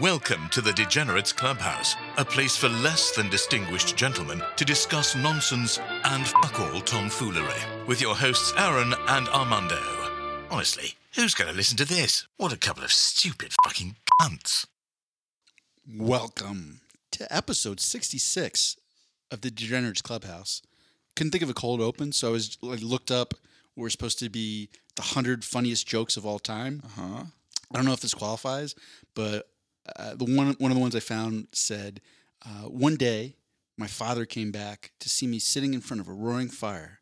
[0.00, 5.78] Welcome to the Degenerates Clubhouse, a place for less than distinguished gentlemen to discuss nonsense
[6.04, 7.60] and fuck all tomfoolery.
[7.86, 9.78] With your hosts Aaron and Armando.
[10.50, 12.26] Honestly, who's going to listen to this?
[12.38, 14.64] What a couple of stupid fucking cunts.
[15.94, 16.80] Welcome
[17.10, 18.78] to episode 66
[19.30, 20.62] of the Degenerates Clubhouse.
[21.14, 23.34] Couldn't think of a cold open, so I was like looked up.
[23.76, 26.80] We're supposed to be the hundred funniest jokes of all time.
[26.86, 27.24] Uh huh.
[27.70, 28.74] I don't know if this qualifies,
[29.14, 29.46] but
[29.96, 32.00] uh, the one one of the ones I found said,
[32.44, 33.36] uh, "One day,
[33.76, 37.00] my father came back to see me sitting in front of a roaring fire,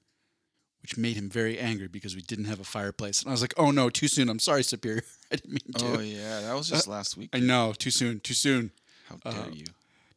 [0.83, 3.55] which made him very angry because we didn't have a fireplace." And I was like,
[3.57, 4.29] "Oh no, too soon.
[4.29, 5.03] I'm sorry, Superior.
[5.33, 5.99] I didn't mean to.
[5.99, 7.31] Oh yeah, that was just last week.
[7.33, 8.73] I know, too soon, too soon."
[9.09, 9.65] How dare uh, you?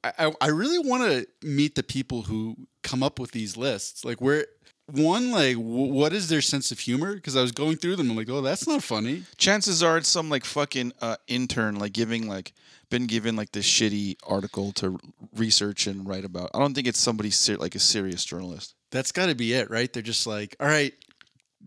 [0.04, 4.04] I, I, I really want to meet the people who come up with these lists.
[4.04, 4.48] Like, where
[4.94, 7.16] one, like, w- what is their sense of humor?
[7.16, 9.24] Because I was going through them, I'm like, oh, that's not funny.
[9.38, 12.54] Chances are it's some like fucking uh, intern like giving like
[12.90, 15.00] been given like this shitty article to
[15.36, 16.52] research and write about.
[16.54, 18.76] I don't think it's somebody ser- like a serious journalist.
[18.92, 19.92] That's got to be it, right?
[19.92, 20.94] They're just like, all right,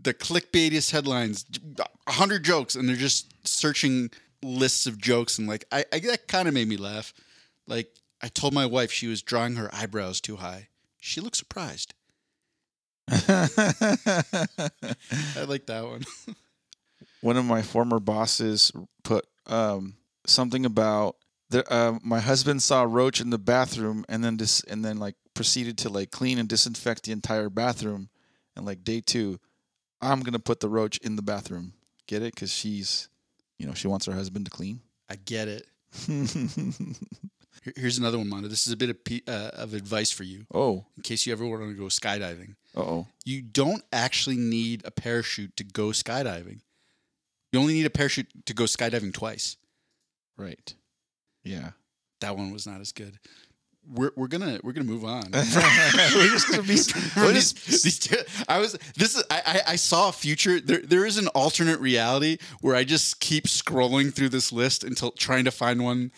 [0.00, 1.46] the clickbaitiest headlines,
[2.06, 4.10] a hundred jokes, and they're just searching
[4.42, 7.14] lists of jokes, and like, I, I that kind of made me laugh.
[7.66, 7.88] Like,
[8.22, 10.68] I told my wife she was drawing her eyebrows too high.
[11.00, 11.94] She looked surprised.
[13.08, 13.26] I
[15.46, 16.04] like that one.
[17.20, 18.70] One of my former bosses
[19.02, 19.94] put um,
[20.26, 21.16] something about
[21.50, 24.98] the, uh, my husband saw a roach in the bathroom and then dis- and then
[24.98, 28.08] like proceeded to like clean and disinfect the entire bathroom.
[28.56, 29.40] And like day two,
[30.00, 31.72] I'm gonna put the roach in the bathroom.
[32.06, 32.34] Get it?
[32.34, 33.08] Because she's,
[33.58, 34.80] you know, she wants her husband to clean.
[35.08, 35.66] I get it.
[37.76, 38.48] Here's another one, Mondo.
[38.48, 41.46] This is a bit of, uh, of advice for you oh, in case you ever
[41.46, 42.56] want to go skydiving.
[42.74, 43.06] Oh.
[43.24, 46.60] You don't actually need a parachute to go skydiving.
[47.52, 49.56] You only need a parachute to go skydiving twice.
[50.36, 50.74] Right.
[51.44, 51.70] Yeah.
[52.20, 53.18] That one was not as good.
[53.86, 55.24] We're, we're gonna we're gonna move on.
[55.32, 56.68] We're just gonna be.
[56.68, 58.16] These two-
[58.48, 60.58] I was this is I, I I saw a future.
[60.58, 65.10] There there is an alternate reality where I just keep scrolling through this list until
[65.10, 66.12] trying to find one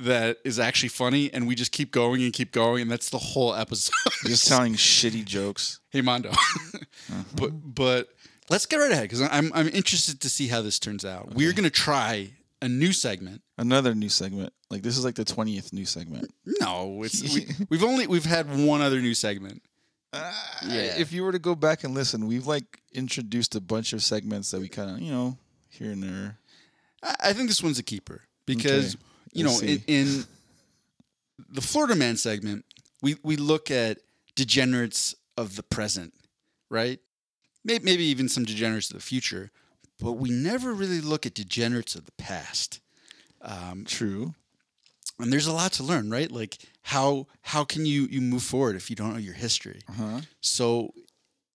[0.00, 3.18] that is actually funny, and we just keep going and keep going, and that's the
[3.18, 3.92] whole episode.
[4.24, 5.80] just telling shitty jokes.
[5.90, 6.30] hey Mondo,
[7.36, 8.08] but but
[8.50, 11.34] let's get right ahead because I'm I'm interested to see how this turns out.
[11.34, 12.32] We're gonna try
[12.62, 13.42] a new segment.
[13.56, 14.52] Another new segment.
[14.70, 16.32] Like this is like the twentieth new segment.
[16.60, 19.62] No, it's we, we've only we've had one other new segment.
[20.12, 20.32] Uh,
[20.66, 20.94] Yeah.
[20.98, 24.50] If you were to go back and listen, we've like introduced a bunch of segments
[24.52, 25.36] that we kind of, you know,
[25.68, 26.38] here and there.
[27.02, 29.04] I I think this one's a keeper because Okay.
[29.38, 30.24] You know in, in
[31.48, 32.64] the Florida Man segment,
[33.02, 33.98] we we look at
[34.34, 36.14] degenerates of the present,
[36.70, 37.00] right?
[37.64, 39.50] Maybe, maybe even some degenerates of the future,
[40.00, 42.80] but we never really look at degenerates of the past.
[43.42, 44.34] Um, True.
[45.18, 46.30] and there's a lot to learn, right?
[46.30, 49.80] Like how how can you you move forward if you don't know your history?
[49.88, 50.20] Uh huh.
[50.40, 50.92] So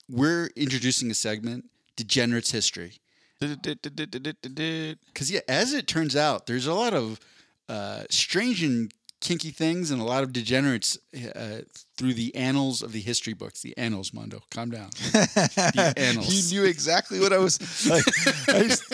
[0.08, 1.66] we're introducing a segment,
[1.96, 3.00] degenerates history.
[3.40, 7.20] Because yeah, as it turns out, there's a lot of
[7.68, 10.98] uh, strange and kinky things and a lot of degenerates
[11.34, 11.60] uh,
[11.96, 13.62] through the annals of the history books.
[13.62, 14.42] The annals, Mondo.
[14.50, 14.90] Calm down.
[15.96, 16.52] annals.
[16.52, 17.58] You knew exactly what I was.
[17.88, 18.04] Like,
[18.48, 18.92] I, just-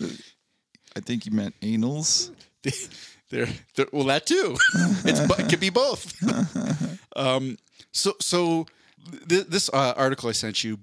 [0.96, 2.30] I think you meant anals.
[3.30, 4.56] They're, they're, well, that too.
[5.04, 6.12] it's it could be both.
[7.14, 7.56] um,
[7.92, 8.66] so so
[9.28, 10.80] th- this uh, article I sent you,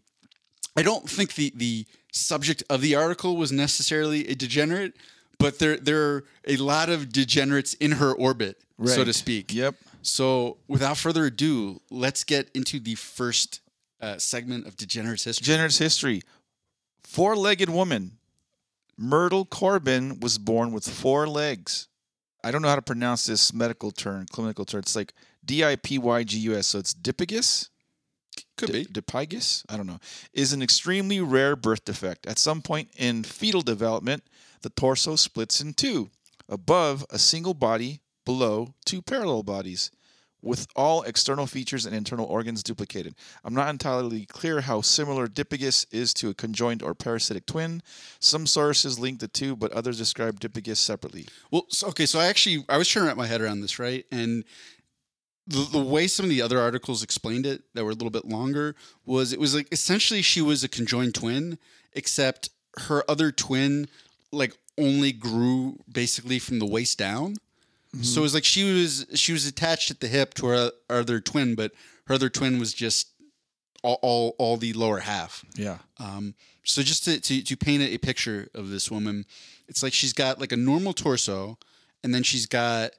[0.78, 4.94] I don't think the the subject of the article was necessarily a degenerate,
[5.40, 9.54] but there there are a lot of degenerates in her orbit, so to speak.
[9.54, 9.76] Yep.
[10.02, 13.62] So without further ado, let's get into the first
[14.00, 15.46] uh, segment of degenerates history.
[15.46, 16.22] Degenerate's history.
[17.04, 18.18] Four legged woman.
[18.98, 21.88] Myrtle Corbin was born with four legs.
[22.44, 24.80] I don't know how to pronounce this medical term, clinical term.
[24.80, 26.68] It's like D I P Y G U S.
[26.68, 27.70] So it's Dipygus?
[28.56, 28.86] Could be.
[28.86, 29.64] D- Dipygus?
[29.70, 30.00] I don't know.
[30.34, 32.26] Is an extremely rare birth defect.
[32.26, 34.24] At some point in fetal development,
[34.62, 36.10] the torso splits in two.
[36.50, 38.02] Above, a single body.
[38.26, 39.90] Below, two parallel bodies
[40.42, 43.16] with all external features and internal organs duplicated.
[43.44, 47.82] I'm not entirely clear how similar Dipygus is to a conjoined or parasitic twin.
[48.20, 51.28] Some sources link the two, but others describe Dipygus separately.
[51.52, 53.80] Well, so, okay, so I actually I was trying to wrap my head around this,
[53.80, 54.06] right?
[54.12, 54.44] And
[55.48, 58.26] the, the way some of the other articles explained it that were a little bit
[58.26, 58.76] longer
[59.06, 61.58] was it was like essentially she was a conjoined twin,
[61.94, 62.50] except
[62.82, 63.88] her other twin
[64.32, 67.36] like only grew basically from the waist down.
[68.02, 71.20] So it was like she was she was attached at the hip to her other
[71.20, 71.72] twin, but
[72.06, 73.08] her other twin was just
[73.82, 75.44] all all, all the lower half.
[75.56, 75.78] Yeah.
[76.00, 79.26] Um, so just to, to, to paint a picture of this woman,
[79.68, 81.58] it's like she's got like a normal torso,
[82.04, 82.92] and then she's got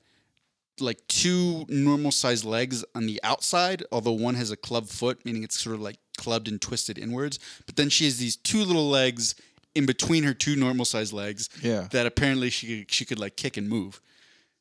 [0.80, 5.42] like two normal sized legs on the outside, although one has a club foot, meaning
[5.44, 7.38] it's sort of like clubbed and twisted inwards.
[7.66, 9.34] But then she has these two little legs
[9.74, 11.88] in between her two normal sized legs Yeah.
[11.92, 14.00] that apparently she could, she could like kick and move.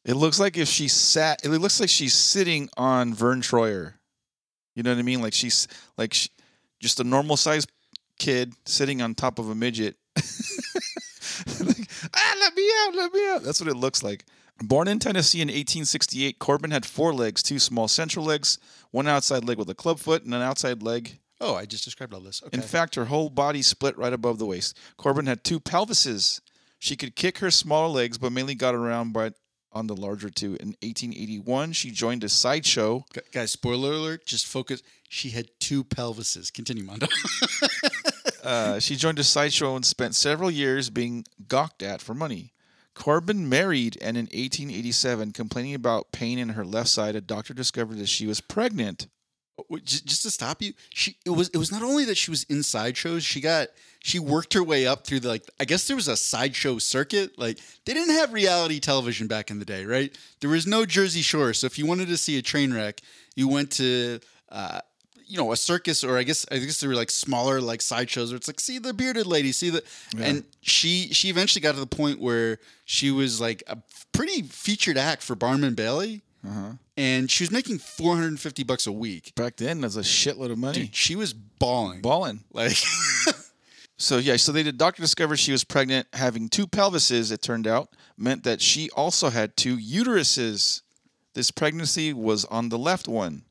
[0.06, 1.44] It looks like if she sat.
[1.44, 3.94] It looks like she's sitting on Vern Troyer.
[4.76, 5.22] You know what I mean?
[5.22, 5.68] Like she's
[5.98, 6.28] like sh
[6.80, 7.72] just a normal sized
[8.20, 9.96] kid sitting on top of a midget.
[10.16, 13.44] like, ah, let me out, let me out.
[13.44, 14.26] That's what it looks like.
[14.62, 18.58] Born in Tennessee in 1868, Corbin had four legs: two small central legs,
[18.92, 22.14] one outside leg with a club foot, and an outside leg Oh, I just described
[22.14, 22.42] all this.
[22.44, 22.56] Okay.
[22.58, 24.78] In fact, her whole body split right above the waist.
[24.98, 26.42] Corbin had two pelvises.
[26.80, 29.32] She could kick her smaller legs, but mainly got around by
[29.74, 30.56] on the larger two.
[30.60, 33.06] In 1881, she joined a sideshow.
[33.14, 34.82] Gu- Guys, spoiler alert, just focus.
[35.10, 36.52] She had two pelvises.
[36.52, 37.08] Continue, Mondo.
[38.44, 42.54] Uh, she joined a sideshow and spent several years being gawked at for money.
[42.94, 47.98] Corbin married, and in 1887, complaining about pain in her left side, a doctor discovered
[47.98, 49.08] that she was pregnant.
[49.70, 52.44] Wait, just, to stop you, she it was it was not only that she was
[52.44, 53.70] in sideshows, she got
[54.04, 57.38] she worked her way up through the like I guess there was a sideshow circuit.
[57.40, 60.16] Like they didn't have reality television back in the day, right?
[60.42, 63.02] There was no Jersey Shore, so if you wanted to see a train wreck,
[63.36, 64.20] you went to
[64.50, 64.82] uh,
[65.26, 68.32] you know a circus or I guess I guess there were like smaller like sideshows
[68.32, 69.84] where it's like see the bearded lady, see the
[70.24, 73.78] and she she eventually got to the point where she was like a
[74.12, 76.22] pretty featured act for Barnum and Bailey.
[76.98, 79.34] And she was making 450 bucks a week.
[79.36, 80.80] Back then, that's a shitload of money.
[80.80, 82.02] Dude, she was bawling.
[82.02, 82.44] Balling.
[82.52, 82.76] Like,
[84.00, 87.32] So yeah, so they the doctor discovered she was pregnant, having two pelvises.
[87.32, 90.82] It turned out meant that she also had two uteruses.
[91.34, 93.44] This pregnancy was on the left one.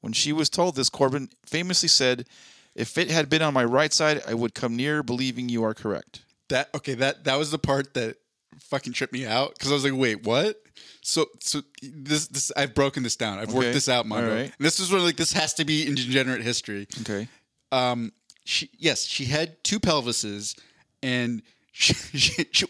[0.00, 2.26] When she was told this, Corbin famously said,
[2.74, 5.74] "If it had been on my right side, I would come near believing you are
[5.74, 6.22] correct."
[6.52, 8.16] that okay, that that was the part that
[8.60, 10.61] fucking tripped me out because I was like, wait, what?
[11.02, 13.38] So so this this I've broken this down.
[13.38, 14.34] I've worked this out, Mondo.
[14.34, 14.44] Right.
[14.44, 16.86] And this is where like this has to be in degenerate history.
[17.00, 17.28] Okay.
[17.70, 18.12] Um,
[18.44, 20.58] she yes, she had two pelvises,
[21.02, 21.42] and
[21.72, 22.66] she she, she,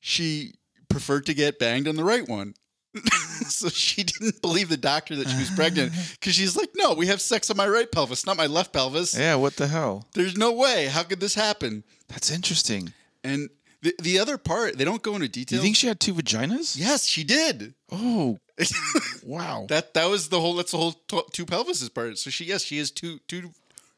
[0.00, 0.54] she
[0.88, 2.54] preferred to get banged on the right one.
[3.46, 7.06] so she didn't believe the doctor that she was pregnant because she's like, no, we
[7.06, 9.16] have sex on my right pelvis, not my left pelvis.
[9.16, 9.36] Yeah.
[9.36, 10.06] What the hell?
[10.14, 10.86] There's no way.
[10.86, 11.84] How could this happen?
[12.08, 12.92] That's interesting.
[13.22, 13.48] And
[13.82, 15.58] the the other part, they don't go into Do detail.
[15.58, 16.76] you think she had two vaginas?
[16.78, 17.74] yes, she did.
[17.90, 18.38] Oh,
[19.24, 19.66] wow.
[19.68, 20.54] that that was the whole.
[20.54, 22.18] That's the whole t- two pelvises part.
[22.18, 23.52] So she yes, she has two two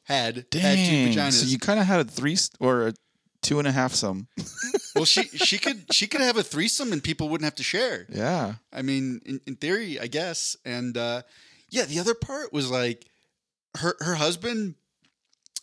[0.04, 1.32] had had two vaginas.
[1.32, 2.94] So you kind of had a three or a
[3.42, 4.28] two and a half some.
[4.94, 8.06] well, she she could she could have a threesome and people wouldn't have to share.
[8.08, 8.54] Yeah.
[8.72, 10.56] I mean, in, in theory, I guess.
[10.64, 11.22] And uh,
[11.70, 13.06] yeah, the other part was like
[13.78, 14.76] her her husband.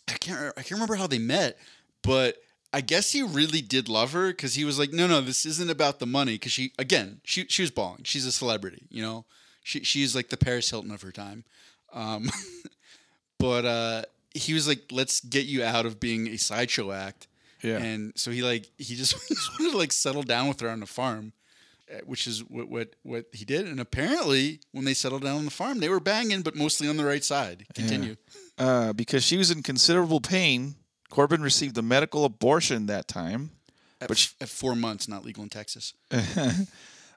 [0.08, 1.56] I can't I can't remember how they met,
[2.02, 2.36] but
[2.72, 5.70] I guess he really did love her because he was like, no, no, this isn't
[5.70, 6.34] about the money.
[6.34, 8.02] Because she again, she she was balling.
[8.04, 9.24] She's a celebrity, you know.
[9.62, 11.44] She she's like the Paris Hilton of her time.
[11.92, 12.30] Um,
[13.38, 14.02] but uh,
[14.34, 17.26] he was like, let's get you out of being a sideshow act.
[17.62, 17.78] Yeah.
[17.78, 20.68] And so he like he just, he just wanted to like settle down with her
[20.68, 21.32] on the farm,
[21.92, 23.66] uh, which is what what what he did.
[23.66, 26.96] And apparently, when they settled down on the farm, they were banging, but mostly on
[26.96, 27.66] the right side.
[27.74, 28.16] Continue.
[28.58, 30.76] Uh, because she was in considerable pain,
[31.10, 33.50] Corbin received a medical abortion that time.
[34.00, 35.92] At, But she- at four months, not legal in Texas.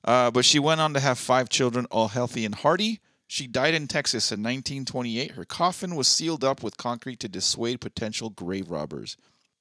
[0.06, 3.00] Uh, but she went on to have five children, all healthy and hearty.
[3.26, 5.32] She died in Texas in 1928.
[5.32, 9.16] Her coffin was sealed up with concrete to dissuade potential grave robbers.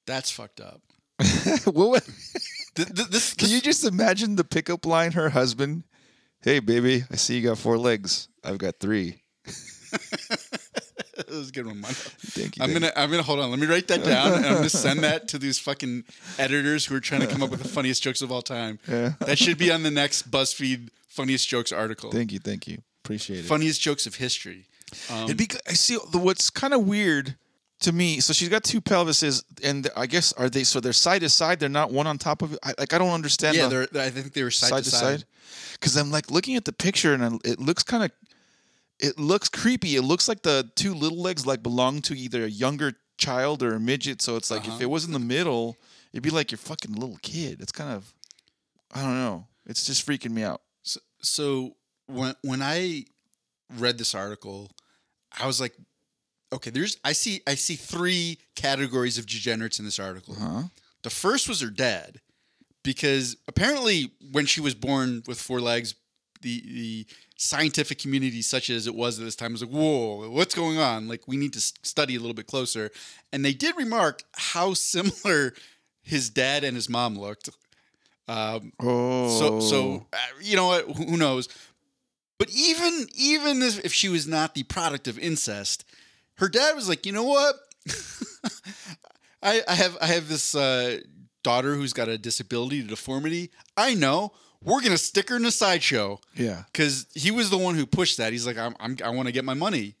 [0.05, 0.81] That's fucked up.
[1.63, 2.03] what, would-
[2.75, 5.83] Th- th- this, can you just imagine the pickup line her husband?
[6.41, 8.27] Hey, baby, I see you got four legs.
[8.43, 9.21] I've got three.
[11.17, 11.95] that was a good one, Mondo.
[11.95, 12.63] Thank you.
[12.63, 13.49] I'm gonna I'm gonna hold on.
[13.49, 16.03] Let me write that down, and I'm gonna send that to these fucking
[16.39, 18.79] editors who are trying to come up with the funniest jokes of all time.
[18.87, 19.13] Yeah.
[19.19, 22.11] That should be on the next BuzzFeed funniest jokes article.
[22.11, 22.39] Thank you.
[22.39, 22.79] Thank you.
[23.03, 23.45] Appreciate it.
[23.45, 24.65] Funniest jokes of history.
[25.11, 25.49] Um, It'd be.
[25.67, 25.97] I see.
[26.11, 27.35] The, what's kind of weird
[27.81, 28.19] to me.
[28.19, 30.63] So she's got two pelvises, and I guess are they?
[30.63, 31.59] So they're side to side.
[31.59, 32.59] They're not one on top of it.
[32.63, 33.55] I, like I don't understand.
[33.57, 35.25] yeah, the- they're, I think they were side, to side.
[35.73, 38.11] Because I'm like looking at the picture, and it looks kind of.
[39.03, 39.95] It looks creepy.
[39.97, 43.75] It looks like the two little legs like belong to either a younger child or
[43.75, 44.21] a midget.
[44.21, 44.77] So it's like if Uh-huh.
[44.81, 45.77] it was in the middle,
[46.13, 47.61] it'd be like your fucking little kid.
[47.61, 48.13] It's kind of.
[48.95, 49.47] I don't know.
[49.65, 50.61] It's just freaking me out.
[50.83, 51.75] So, so
[52.07, 53.05] when when I
[53.77, 54.71] read this article,
[55.39, 55.73] I was like,
[56.51, 60.35] okay, there's I see I see three categories of degenerates in this article.
[60.35, 60.63] Huh?
[61.01, 62.21] The first was her dad,
[62.83, 65.95] because apparently when she was born with four legs,
[66.43, 70.53] the the scientific community, such as it was at this time, was like, "Whoa, what's
[70.53, 71.07] going on?
[71.07, 72.91] Like, we need to study a little bit closer."
[73.31, 75.53] And they did remark how similar
[76.03, 77.49] his dad and his mom looked.
[78.27, 80.85] Um, Oh, so so uh, you know what?
[80.97, 81.49] Who knows?
[82.39, 85.83] But even even if if she was not the product of incest,
[86.35, 87.55] her dad was like, you know what?
[89.41, 90.99] I, I have I have this uh,
[91.43, 93.51] daughter who's got a disability, a deformity.
[93.75, 94.31] I know.
[94.63, 98.17] We're gonna stick her in a sideshow yeah, because he was the one who pushed
[98.17, 98.31] that.
[98.31, 99.95] He's like, I'm, I'm I want to get my money.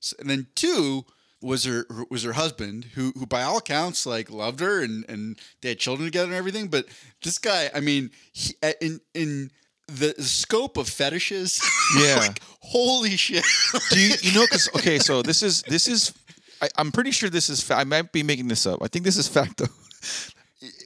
[0.00, 1.04] So, and then two
[1.42, 5.38] was her was her husband, who who by all accounts like loved her and and
[5.60, 6.68] they had children together and everything.
[6.68, 6.86] But
[7.22, 9.50] this guy, I mean, he, in in
[9.86, 11.60] the scope of fetishes,
[11.98, 12.16] Yeah.
[12.20, 13.44] like, holy shit.
[13.90, 14.42] Do you, you know?
[14.44, 16.14] Because okay, so this is this is.
[16.62, 17.62] I, I'm pretty sure this is.
[17.62, 18.82] Fa- I might be making this up.
[18.82, 19.66] I think this is fact though.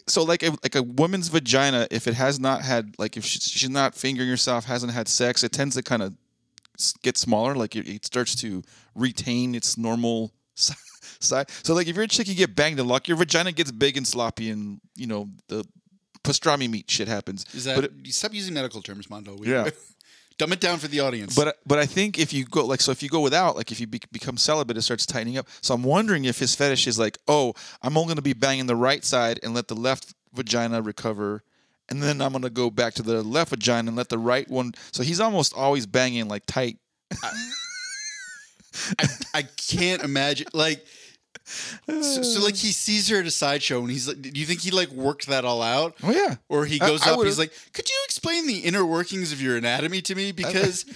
[0.07, 3.43] So like a, like a woman's vagina, if it has not had like if she's,
[3.45, 6.15] she's not fingering herself, hasn't had sex, it tends to kind of
[7.03, 7.55] get smaller.
[7.55, 8.63] Like it, it starts to
[8.95, 11.47] retain its normal size.
[11.63, 13.97] So like if you're a chick, you get banged a lot, your vagina gets big
[13.97, 15.65] and sloppy, and you know the
[16.23, 17.47] pastrami meat shit happens.
[17.55, 19.37] Is that But it- you stop using medical terms, Mondo?
[19.37, 19.71] We, Yeah.
[20.39, 21.35] dumb it down for the audience.
[21.35, 23.81] But but I think if you go like so if you go without like if
[23.81, 25.49] you be, become celibate it starts tightening up.
[25.61, 28.67] So I'm wondering if his fetish is like oh I'm only going to be banging
[28.67, 31.43] the right side and let the left vagina recover,
[31.89, 34.49] and then I'm going to go back to the left vagina and let the right
[34.49, 34.75] one.
[34.93, 36.79] So he's almost always banging like tight.
[38.99, 40.85] I, I can't imagine like
[41.45, 44.61] so, so like he sees her at a sideshow and he's like do you think
[44.61, 46.37] he like worked that all out Oh yeah.
[46.49, 49.41] or he goes I up would've- he's like could you explain the inner workings of
[49.43, 50.87] your anatomy to me because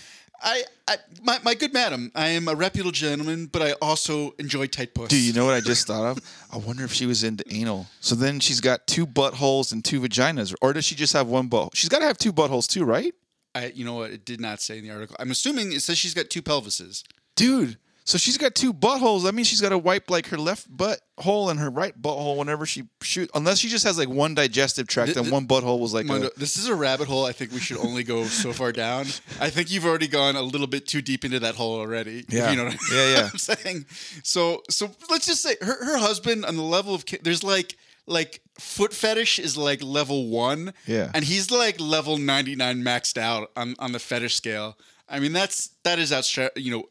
[0.40, 4.67] I, I my, my good madam i am a reputable gentleman but i also enjoy
[4.69, 6.19] tight puss Do you know what I just thought of?
[6.52, 7.87] I wonder if she was into anal.
[8.00, 11.49] So then she's got two buttholes and two vaginas, or does she just have one
[11.49, 11.71] butt?
[11.75, 13.12] She's got to have two buttholes too, right?
[13.55, 15.99] I, you know what it did not say in the article i'm assuming it says
[15.99, 17.02] she's got two pelvises
[17.35, 17.76] Dude,
[18.09, 19.25] so she's got two buttholes.
[19.25, 22.37] That means she's got to wipe like her left butt hole and her right butthole
[22.38, 23.29] whenever she shoot.
[23.35, 26.07] Unless she just has like one digestive tract Th- and th- one butthole was like
[26.07, 28.73] Mondo, a, this is a rabbit hole i think we should only go so far
[28.73, 29.03] down
[29.41, 32.50] i think you've already gone a little bit too deep into that hole already Yeah.
[32.50, 33.29] you know what I- Yeah, yeah.
[33.33, 33.87] I'm saying
[34.23, 38.41] so so let's just say her, her husband on the level of there's like like
[38.59, 41.11] foot fetish is like level one Yeah.
[41.15, 45.71] and he's like level 99 maxed out on on the fetish scale i mean that's
[45.83, 46.85] that is outstra you know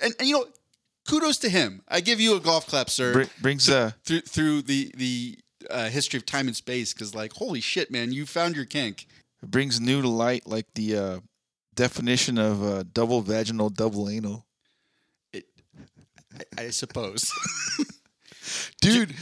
[0.00, 0.46] and, and you know
[1.08, 4.62] kudos to him i give you a golf clap sir br- brings uh through through
[4.62, 5.38] the the
[5.70, 9.06] uh, history of time and space because like holy shit man you found your kink
[9.42, 11.20] It brings new to light like the uh,
[11.74, 14.44] definition of uh, double vaginal, double anal.
[15.34, 15.42] I,
[16.58, 17.30] I suppose
[18.80, 19.14] Dude,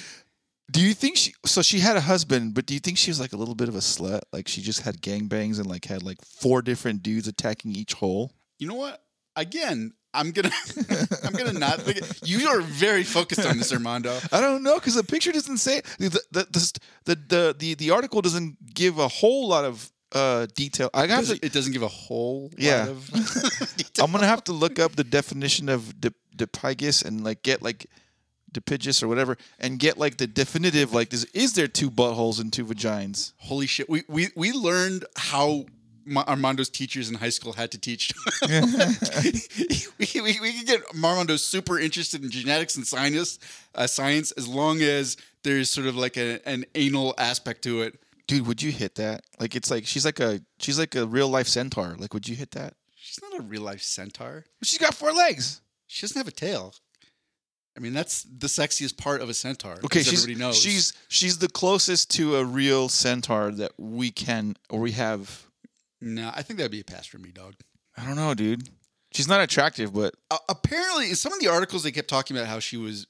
[0.70, 1.34] do you think she?
[1.44, 3.68] So she had a husband, but do you think she was like a little bit
[3.68, 4.20] of a slut?
[4.32, 8.32] Like she just had gangbangs and like had like four different dudes attacking each hole.
[8.58, 9.02] you know what
[9.36, 10.50] again i'm gonna
[11.24, 14.94] i'm gonna not think you are very focused on this armando I don't know because
[14.94, 19.08] the picture doesn't say the the, the the the the the article doesn't give a
[19.08, 20.90] whole lot of uh detail.
[20.92, 21.38] I have to.
[21.40, 22.80] it doesn't give a whole Yeah.
[22.80, 23.10] lot of.
[24.00, 27.86] I'm gonna have to look up the definition of dip, dipygus and like get like
[28.52, 32.52] dipygus or whatever and get like the definitive like is is there two buttholes and
[32.52, 33.32] two vaginas?
[33.36, 35.64] holy shit we we we learned how
[36.04, 38.12] Ma- Armando's teachers in high school had to teach.
[39.98, 43.38] we, we, we can get Armando super interested in genetics and science,
[43.74, 48.00] uh, science as long as there's sort of like a, an anal aspect to it.
[48.26, 49.24] Dude, would you hit that?
[49.38, 51.96] Like it's like she's like a she's like a real life centaur.
[51.98, 52.74] Like would you hit that?
[52.94, 54.44] She's not a real life centaur.
[54.62, 55.60] She's got four legs.
[55.86, 56.74] She doesn't have a tail.
[57.76, 59.78] I mean, that's the sexiest part of a centaur.
[59.84, 60.60] Okay, she's everybody knows.
[60.60, 65.46] she's she's the closest to a real centaur that we can or we have.
[66.00, 67.54] No, I think that'd be a pass for me, dog.
[67.96, 68.68] I don't know, dude.
[69.12, 72.58] She's not attractive, but Uh, apparently, some of the articles they kept talking about how
[72.60, 73.06] she was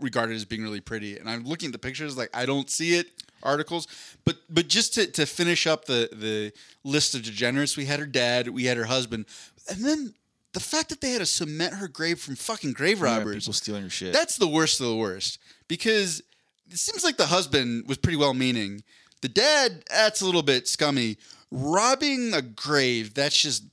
[0.00, 2.94] regarded as being really pretty, and I'm looking at the pictures like I don't see
[2.94, 3.08] it.
[3.42, 3.86] Articles,
[4.24, 6.52] but but just to, to finish up the the
[6.82, 9.26] list of degenerates, we had her dad, we had her husband,
[9.68, 10.14] and then
[10.52, 13.44] the fact that they had to cement her grave from fucking grave yeah, robbers.
[13.44, 14.12] people stealing her shit.
[14.12, 15.38] That's the worst of the worst
[15.68, 16.22] because
[16.70, 18.82] it seems like the husband was pretty well meaning.
[19.20, 21.18] The dad, that's a little bit scummy.
[21.56, 23.64] Robbing a grave, that's just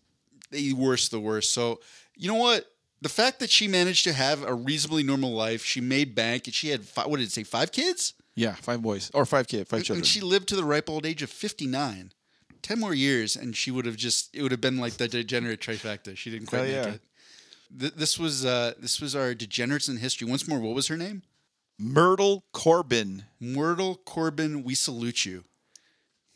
[0.51, 1.51] the worst of the worst.
[1.53, 1.81] So,
[2.15, 2.65] you know what?
[3.01, 6.53] The fact that she managed to have a reasonably normal life, she made bank, and
[6.53, 8.13] she had, five, what did it say, five kids?
[8.35, 9.99] yeah, five boys or five kids, five children.
[9.99, 12.11] And she lived to the ripe old age of 59.
[12.61, 15.59] 10 more years, and she would have just, it would have been like the degenerate
[15.59, 16.15] trifecta.
[16.15, 16.91] She didn't quite Hell make yeah.
[16.93, 17.01] it.
[17.79, 20.27] Th- This was uh, this was our degenerates in history.
[20.27, 21.23] Once more, what was her name?
[21.77, 23.25] Myrtle Corbin.
[23.39, 25.43] Myrtle Corbin, we salute you.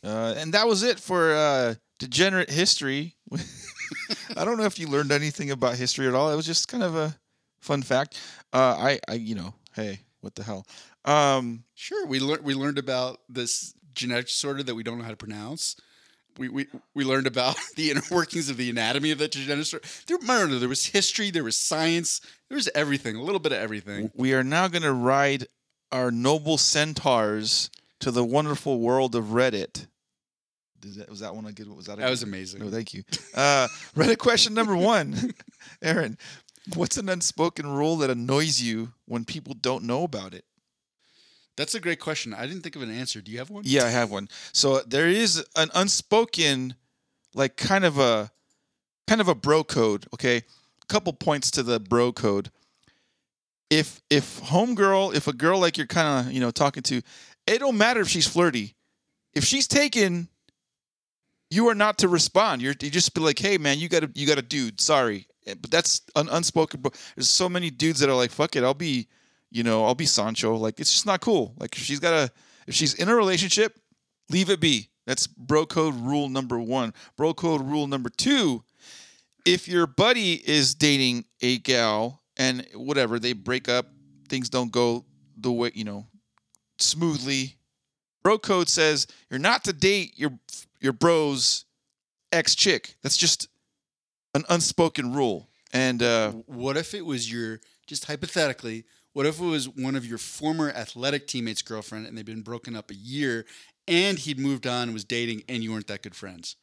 [0.04, 3.16] Uh, and that was it for uh, degenerate history.
[4.36, 6.30] I don't know if you learned anything about history at all.
[6.32, 7.16] It was just kind of a
[7.60, 8.20] fun fact.
[8.52, 10.66] Uh, I, I, you know, hey, what the hell?
[11.04, 15.10] Um, Sure, we learned we learned about this genetic disorder that we don't know how
[15.10, 15.76] to pronounce.
[16.38, 19.88] We, we, we learned about the inner workings of the anatomy of that genetic disorder.
[20.06, 23.58] There, know, there was history, there was science, there was everything, a little bit of
[23.58, 24.12] everything.
[24.14, 25.48] We are now going to ride
[25.90, 29.86] our noble centaurs to the wonderful world of Reddit.
[30.80, 31.68] That, was that one a good?
[31.68, 32.60] Was that a That was good- amazing.
[32.60, 33.02] No, thank you.
[33.34, 35.34] Uh, Reddit question number one,
[35.82, 36.16] Aaron.
[36.74, 40.44] What's an unspoken rule that annoys you when people don't know about it?
[41.56, 42.32] That's a great question.
[42.34, 43.20] I didn't think of an answer.
[43.20, 43.64] Do you have one?
[43.66, 44.28] Yeah, I have one.
[44.52, 46.74] So there is an unspoken,
[47.34, 48.30] like kind of a,
[49.08, 50.06] kind of a bro code.
[50.14, 52.52] Okay, a couple points to the bro code.
[53.70, 57.02] If if homegirl, if a girl like you're kind of you know talking to,
[57.48, 58.74] it don't matter if she's flirty.
[59.34, 60.28] If she's taken,
[61.50, 62.62] you are not to respond.
[62.62, 64.80] You're you just be like, hey man, you got a you got a dude.
[64.80, 66.80] Sorry, Eh, but that's an unspoken.
[66.80, 69.08] bro- There's so many dudes that are like, fuck it, I'll be,
[69.50, 70.56] you know, I'll be Sancho.
[70.56, 71.54] Like it's just not cool.
[71.58, 72.30] Like she's got a
[72.66, 73.78] if she's in a relationship,
[74.30, 74.90] leave it be.
[75.06, 76.92] That's bro code rule number one.
[77.16, 78.62] Bro code rule number two.
[79.46, 83.86] If your buddy is dating a gal and whatever, they break up,
[84.28, 85.06] things don't go
[85.38, 86.06] the way, you know,
[86.78, 87.56] smoothly.
[88.22, 90.38] Bro code says you're not to date your
[90.80, 91.64] your bro's
[92.32, 92.96] ex chick.
[93.02, 93.48] That's just
[94.34, 95.48] an unspoken rule.
[95.72, 100.06] And uh What if it was your, just hypothetically, what if it was one of
[100.06, 103.46] your former athletic teammates' girlfriend and they'd been broken up a year
[103.86, 106.56] and he'd moved on and was dating and you weren't that good friends?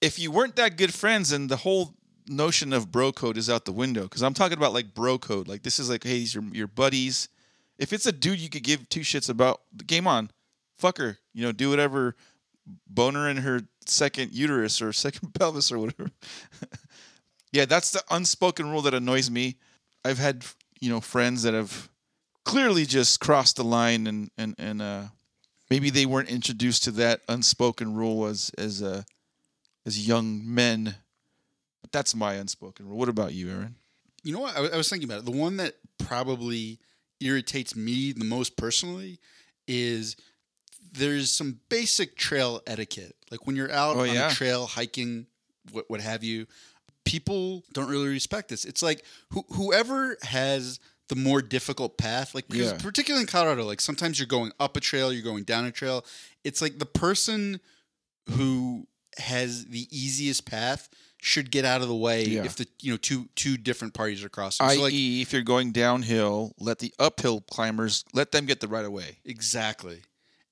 [0.00, 1.94] if you weren't that good friends, then the whole
[2.26, 4.04] notion of bro code is out the window.
[4.04, 5.48] Because I'm talking about like bro code.
[5.48, 7.28] Like this is like, hey, these are your buddies.
[7.80, 10.30] If it's a dude you could give two shits about, game on,
[10.78, 11.18] fuck her.
[11.32, 12.14] You know, do whatever,
[12.86, 16.10] boner in her second uterus or second pelvis or whatever.
[17.52, 19.56] yeah, that's the unspoken rule that annoys me.
[20.04, 20.44] I've had
[20.80, 21.88] you know friends that have
[22.44, 25.02] clearly just crossed the line and and and uh,
[25.70, 29.02] maybe they weren't introduced to that unspoken rule as as uh,
[29.86, 30.96] as young men.
[31.82, 32.98] But that's my unspoken rule.
[32.98, 33.76] What about you, Aaron?
[34.22, 34.56] You know what?
[34.56, 35.24] I was thinking about it.
[35.24, 36.78] The one that probably
[37.20, 39.18] irritates me the most personally
[39.68, 40.16] is
[40.92, 43.14] there's some basic trail etiquette.
[43.30, 44.28] Like when you're out Oh, on yeah.
[44.28, 45.26] a trail hiking,
[45.72, 46.46] what, what have you,
[47.04, 48.64] people don't really respect this.
[48.64, 52.78] It's like who, whoever has the more difficult path, like because Yeah.
[52.78, 56.04] particularly in Colorado, like sometimes you're going up a trail, you're going down a trail.
[56.44, 57.60] It's like the person
[58.30, 58.86] who
[59.18, 60.88] has the easiest path
[61.22, 62.44] should get out of the way Yeah.
[62.44, 64.66] if the you know two two different parties are crossing.
[64.66, 68.68] I.e., So like if you're going downhill, let the uphill climbers let them get the
[68.68, 69.18] right of way.
[69.24, 70.00] exactly,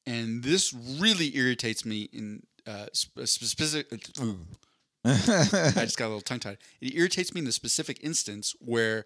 [0.07, 3.87] and this really irritates me in uh, sp- specific.
[5.05, 6.59] I just got a little tongue tied.
[6.81, 9.05] It irritates me in the specific instance where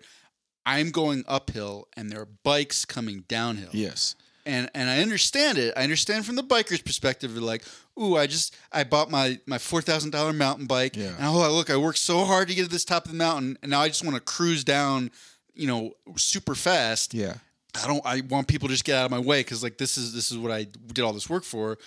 [0.67, 3.71] I'm going uphill and there are bikes coming downhill.
[3.73, 4.15] yes.
[4.47, 5.73] And and I understand it.
[5.77, 7.33] I understand from the biker's perspective.
[7.35, 7.65] They're like,
[8.01, 11.15] "Ooh, I just I bought my my four thousand dollar mountain bike, Yeah.
[11.19, 13.59] and oh look, I worked so hard to get to this top of the mountain,
[13.63, 15.11] and now I just want to cruise down,
[15.55, 17.15] you know, super fast.
[17.15, 17.35] Yeah.
[17.83, 18.03] I don't.
[18.05, 20.31] I want people to just get out of my way because like this is this
[20.31, 21.79] is what I did all this work for.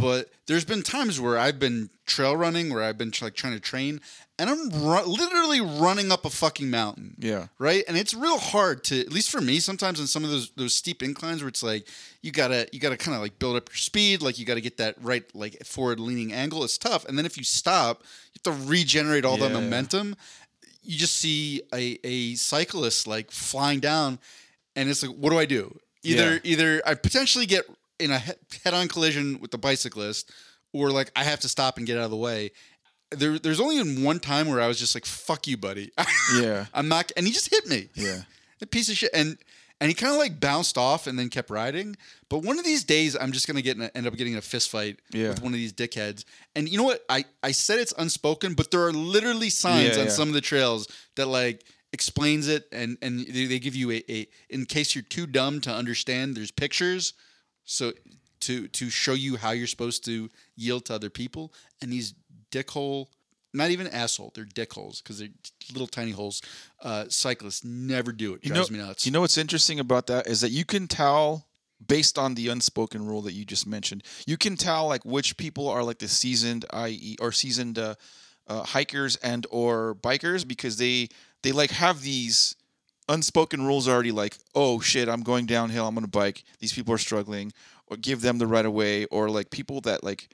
[0.00, 3.60] But there's been times where I've been trail running, where I've been like trying to
[3.60, 4.00] train,
[4.38, 7.48] and I'm ru- literally running up a fucking mountain Yeah.
[7.58, 7.84] right?
[7.86, 10.74] And it's real hard to, at least for me, sometimes on some of those those
[10.74, 11.86] steep inclines where it's like
[12.22, 14.78] you gotta you gotta kind of like build up your speed, like you gotta get
[14.78, 16.64] that right like forward leaning angle.
[16.64, 18.02] It's tough, and then if you stop,
[18.34, 19.60] you have to regenerate all that Yeah.
[19.60, 20.16] momentum.
[20.82, 24.18] You just see a a cyclist like flying down,
[24.74, 25.78] and it's like, what do I do?
[26.02, 26.40] Either Yeah.
[26.44, 27.66] either I potentially get
[28.00, 30.30] in a head on collision with the bicyclist,
[30.72, 32.50] or like I have to stop and get out of the way.
[33.12, 35.90] There, there's only in one time where I was just like, "Fuck you, buddy."
[36.40, 36.66] Yeah.
[36.72, 37.88] I'm not, and he just hit me.
[37.94, 38.22] Yeah.
[38.62, 39.36] A piece of shit, and
[39.80, 41.96] and he kind of like bounced off and then kept riding.
[42.28, 44.38] But one of these days, I'm just gonna get in a, end up getting in
[44.38, 45.30] a fist fight Yeah.
[45.30, 46.24] with one of these dickheads.
[46.54, 47.02] And you know what?
[47.08, 50.12] I I said it's unspoken, but there are literally signs Yeah, on yeah.
[50.12, 50.86] some of the trails
[51.16, 55.02] that like explains it, and and they, they give you a, a in case you're
[55.02, 56.36] too dumb to understand.
[56.36, 57.14] There's pictures,
[57.70, 57.92] so
[58.40, 61.52] to to show you how you're supposed to yield to other people.
[61.80, 62.14] And these
[62.50, 63.06] dickhole,
[63.54, 65.28] not even asshole, they're dickholes because they're
[65.72, 66.42] little tiny holes.
[66.82, 68.44] Uh, cyclists never do it.
[68.44, 69.06] You know, me nuts.
[69.06, 71.46] you know what's interesting about that is that you can tell
[71.86, 74.02] based on the unspoken rule that you just mentioned.
[74.26, 77.94] You can tell like which people are like the seasoned, i.e., or seasoned uh,
[78.48, 81.08] uh, hikers and or bikers because they
[81.42, 82.56] they like have these
[83.10, 84.12] unspoken rules already.
[84.12, 85.86] Like, oh shit, I'm going downhill.
[85.86, 86.44] I'm gonna bike.
[86.58, 87.52] These people are struggling,
[87.86, 90.28] or give them the right of way, or like people that like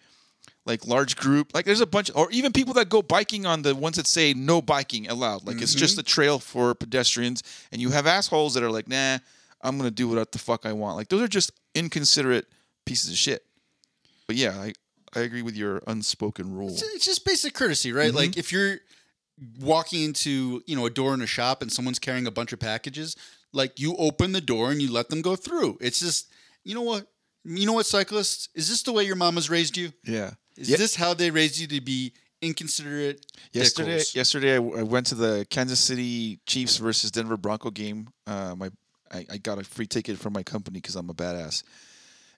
[0.64, 3.72] like large group like there's a bunch or even people that go biking on the
[3.72, 7.90] ones that say no biking allowed like it's just a trail for pedestrians and you
[7.90, 9.16] have assholes that are like nah
[9.62, 12.46] i'm gonna do what the fuck i want like those are just inconsiderate
[12.84, 13.46] pieces of shit
[14.26, 14.72] but yeah, I
[15.14, 16.70] I agree with your unspoken rule.
[16.70, 18.08] It's, it's just basic courtesy, right?
[18.08, 18.16] Mm-hmm.
[18.16, 18.78] Like if you're
[19.60, 22.58] walking into you know a door in a shop and someone's carrying a bunch of
[22.58, 23.16] packages,
[23.52, 25.78] like you open the door and you let them go through.
[25.80, 26.30] It's just
[26.64, 27.06] you know what
[27.44, 29.92] you know what cyclists is this the way your mama's raised you?
[30.04, 30.32] Yeah.
[30.56, 30.76] Is Yeah.
[30.78, 33.24] this how they raised you to be inconsiderate?
[33.52, 34.14] Yesterday, dickholes?
[34.14, 38.08] yesterday I, w- I went to the Kansas City Chiefs versus Denver Bronco game.
[38.26, 38.70] Uh, my
[39.12, 41.62] I, I got a free ticket from my company because I'm a badass,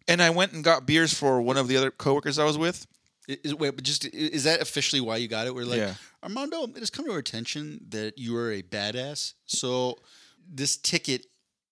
[0.07, 2.87] and I went and got beers for one of the other coworkers I was with.
[3.29, 5.55] Is, wait, but just is that officially why you got it?
[5.55, 5.95] We're like Yeah.
[6.23, 9.35] Armando, it has come to our attention that you are a badass.
[9.45, 9.99] So
[10.51, 11.27] this ticket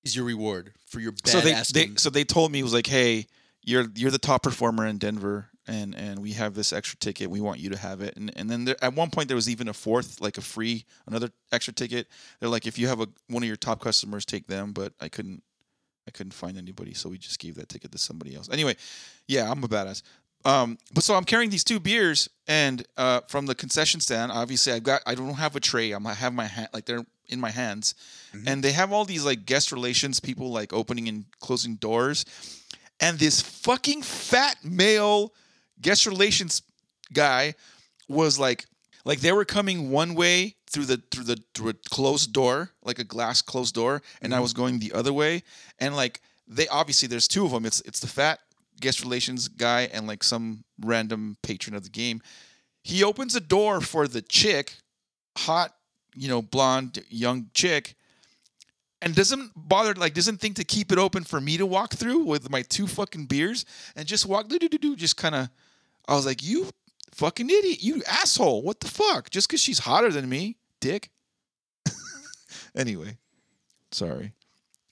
[0.05, 1.31] is your reward for your badass.
[1.31, 3.27] so they, they so they told me it was like, hey,
[3.63, 7.31] you're you're the top performer in Denver, and and we have this extra ticket.
[7.31, 8.17] We want you to have it.
[8.17, 10.85] And and then there, at one point there was even a fourth, like a free
[11.07, 12.07] another extra ticket.
[12.39, 14.73] They're like, if you have a one of your top customers, take them.
[14.73, 15.43] But I couldn't
[16.07, 18.49] I couldn't find anybody, so we just gave that ticket to somebody else.
[18.53, 18.77] Anyway,
[19.27, 20.03] yeah, I'm a badass.
[20.47, 24.73] Um, but so I'm carrying these two beers, and uh, from the concession stand, obviously
[24.73, 25.91] I've got I don't have a tray.
[25.91, 27.97] I'm I have my hand like they're in my hands,
[28.47, 32.25] and they have all these like guest relations people like opening and closing doors,
[33.01, 35.33] and this fucking fat male
[35.81, 36.63] guest relations
[37.13, 37.55] guy
[38.09, 38.67] was like
[39.05, 42.99] like they were coming one way through the through the through a closed door like
[42.99, 45.43] a glass closed door and i was going the other way.
[45.79, 48.41] And like they obviously there's two of them it's it's the fat
[48.81, 52.21] guest relations guy and like some random patron of the game
[52.83, 54.75] he opens a door for the chick
[55.39, 55.75] hot
[56.15, 57.95] you know blonde young chick
[59.03, 62.25] and doesn't bother like doesn't think to keep it open for me to walk through
[62.25, 65.49] with my two fucking beers and just walk do do do do just kind of
[66.09, 66.71] I was like you
[67.13, 69.31] fucking idiot you asshole what the fuck?
[69.31, 71.11] Just because she's hotter than me dick.
[72.75, 73.17] Anyway
[73.93, 74.33] sorry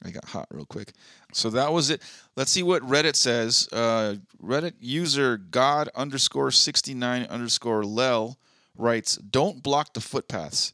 [0.04, 0.92] I got hot real quick
[1.32, 2.02] so that was it
[2.36, 8.38] let's see what Reddit says uh, Reddit user God underscore sixty nine underscore Lel
[8.76, 10.72] writes don't block the footpaths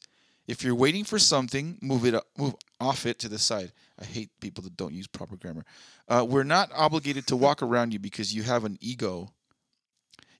[0.51, 3.71] if you're waiting for something, move it up, move off it to the side.
[4.01, 5.64] I hate people that don't use proper grammar.
[6.09, 9.33] Uh, we're not obligated to walk around you because you have an ego.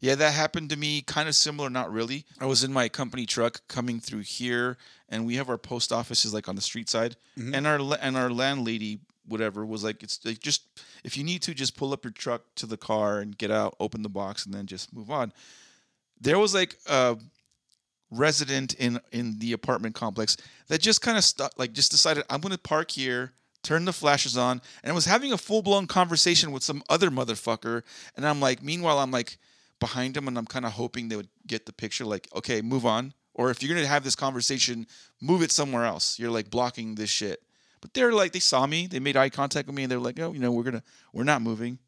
[0.01, 1.03] Yeah, that happened to me.
[1.03, 2.25] Kind of similar, not really.
[2.41, 6.33] I was in my company truck coming through here, and we have our post offices
[6.33, 7.55] like on the street side, mm-hmm.
[7.55, 10.63] and our and our landlady, whatever, was like, it's like just
[11.05, 13.77] if you need to, just pull up your truck to the car and get out,
[13.79, 15.33] open the box, and then just move on.
[16.19, 17.19] There was like a
[18.11, 20.37] resident in in the apartment complex
[20.69, 23.33] that just kind of like just decided I'm going to park here,
[23.63, 27.83] turn the flashes on, and was having a full blown conversation with some other motherfucker.
[28.17, 29.37] And I'm like, meanwhile, I'm like
[29.81, 32.05] behind them, and I'm kind of hoping they would get the picture.
[32.05, 33.15] Like, okay, move on.
[33.35, 34.87] Or if you're going to have this conversation,
[35.21, 36.19] move it somewhere else.
[36.19, 37.43] You're like blocking this shit.
[37.81, 40.21] But they're like, they saw me, they made eye contact with me, and they're like,
[40.21, 41.79] oh, you know, we're gonna, we're not moving.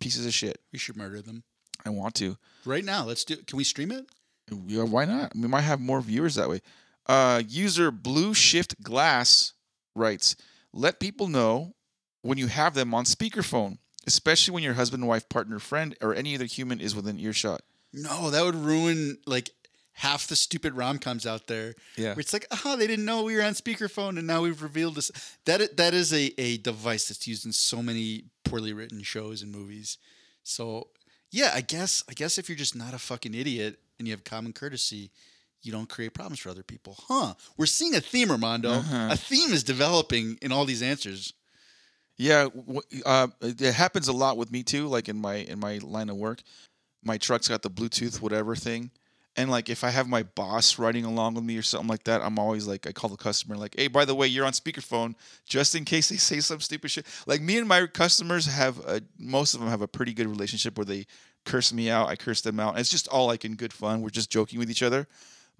[0.00, 0.60] Pieces of shit.
[0.72, 1.44] we should murder them
[1.86, 2.36] I want to.
[2.64, 3.04] right now.
[3.04, 3.36] Let's do.
[3.36, 4.06] Can we stream it?
[4.66, 5.32] Yeah, why not?
[5.34, 6.60] We might have more viewers that way.
[7.06, 9.52] Uh, user Blue Shift Glass
[9.94, 10.36] writes,
[10.72, 11.74] "Let people know
[12.22, 16.34] when you have them on speakerphone, especially when your husband, wife, partner, friend, or any
[16.34, 19.50] other human is within earshot." No, that would ruin like
[19.92, 21.74] half the stupid rom coms out there.
[21.96, 22.10] Yeah.
[22.10, 24.94] Where it's like, oh, they didn't know we were on speakerphone, and now we've revealed
[24.94, 25.10] this.
[25.44, 29.52] That that is a, a device that's used in so many poorly written shows and
[29.52, 29.98] movies.
[30.42, 30.88] So
[31.30, 34.24] yeah, I guess I guess if you're just not a fucking idiot and you have
[34.24, 35.10] common courtesy,
[35.62, 36.96] you don't create problems for other people.
[37.08, 37.34] Huh?
[37.56, 38.70] We're seeing a theme, Armando.
[38.70, 39.08] Uh-huh.
[39.10, 41.32] A theme is developing in all these answers.
[42.18, 42.48] Yeah,
[43.06, 44.88] uh, it happens a lot with me too.
[44.88, 46.42] Like in my in my line of work,
[47.04, 48.90] my truck's got the Bluetooth whatever thing,
[49.36, 52.22] and like if I have my boss riding along with me or something like that,
[52.22, 55.14] I'm always like I call the customer like, hey, by the way, you're on speakerphone,
[55.48, 57.06] just in case they say some stupid shit.
[57.24, 60.76] Like me and my customers have a, most of them have a pretty good relationship
[60.76, 61.06] where they
[61.44, 62.70] curse me out, I curse them out.
[62.70, 64.02] And it's just all like in good fun.
[64.02, 65.06] We're just joking with each other.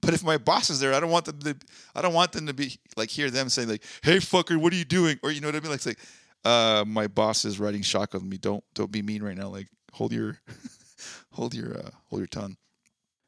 [0.00, 1.56] But if my boss is there, I don't want them to.
[1.94, 4.76] I don't want them to be like hear them saying like, "Hey fucker, what are
[4.76, 5.70] you doing?" Or you know what I mean?
[5.70, 5.98] Like, like,
[6.48, 8.38] uh, my boss is riding shotgun with me.
[8.38, 9.48] Don't don't be mean right now.
[9.48, 10.40] Like, hold your,
[11.32, 12.56] hold your, uh, hold your tongue.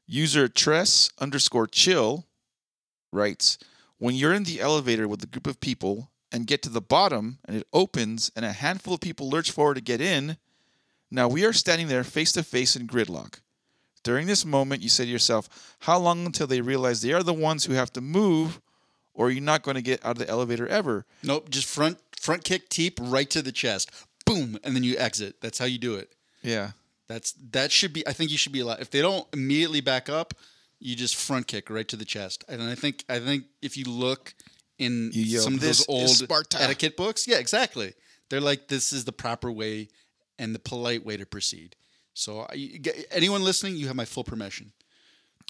[0.07, 2.27] User Tress underscore chill
[3.13, 3.59] writes,
[3.99, 7.39] when you're in the elevator with a group of people and get to the bottom
[7.45, 10.37] and it opens and a handful of people lurch forward to get in,
[11.11, 13.41] now we are standing there face to face in gridlock.
[14.03, 17.35] During this moment, you say to yourself, how long until they realize they are the
[17.35, 18.61] ones who have to move,
[19.13, 21.05] or you're not going to get out of the elevator ever?
[21.23, 23.91] Nope, just front front kick teep right to the chest.
[24.27, 25.41] Boom, and then you exit.
[25.41, 26.13] That's how you do it.
[26.43, 26.73] Yeah.
[27.09, 28.07] That's that should be.
[28.07, 28.81] I think you should be allowed.
[28.81, 30.35] If they don't immediately back up,
[30.79, 32.45] you just front kick right to the chest.
[32.49, 34.35] And I think I think if you look
[34.79, 37.95] in You some of "This those old etiquette books, yeah, exactly.
[38.29, 39.89] They're like this is the proper way
[40.39, 41.75] and the polite way to proceed.
[42.15, 42.81] So I,
[43.11, 44.73] anyone listening, you have my full permission,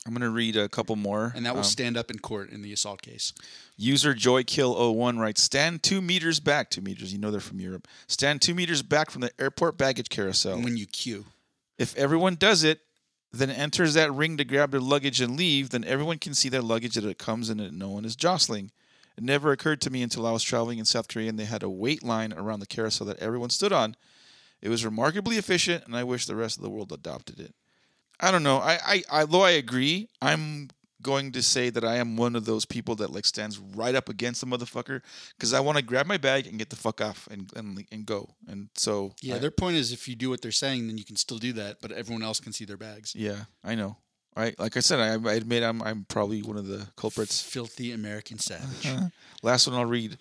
[0.07, 1.33] I'm gonna read a couple more.
[1.37, 3.33] and that will Um, stand up in court in the assault case.
[3.77, 6.71] User JoyKill01 writes, stand two meters back.
[6.71, 7.87] Two meters, you know they're from Europe.
[8.07, 10.61] Stand two meters back from the airport baggage carousel.
[10.61, 11.27] When you queue,
[11.79, 12.81] If everyone does it,
[13.33, 16.61] then enters that ring to grab their luggage and leave, then everyone can see their
[16.63, 18.71] luggage that it comes in and no one is jostling.
[19.17, 21.63] It never occurred to me until I was traveling in South Korea and they had
[21.63, 23.97] a wait line around the carousel that everyone stood on.
[24.63, 27.55] It was remarkably efficient, and I wish the rest of the world adopted it.
[28.21, 28.59] I don't know.
[28.59, 30.69] I, I, I though I agree, I'm
[31.03, 34.11] going to say that I am one of those people that like stands right up
[34.11, 35.01] against the motherfucker
[35.39, 38.05] because I want to grab my bag and get the fuck off and and, and
[38.05, 38.35] go.
[38.47, 41.05] And so yeah, I- their point is if you do what they're saying, then you
[41.05, 43.15] can still do that, but everyone else can see their bags.
[43.17, 43.97] Yeah, I know.
[44.37, 47.41] I like I said, I, I admit I'm I'm probably one of the culprits.
[47.43, 48.87] Filthy American savage.
[49.43, 50.19] Last one I'll read.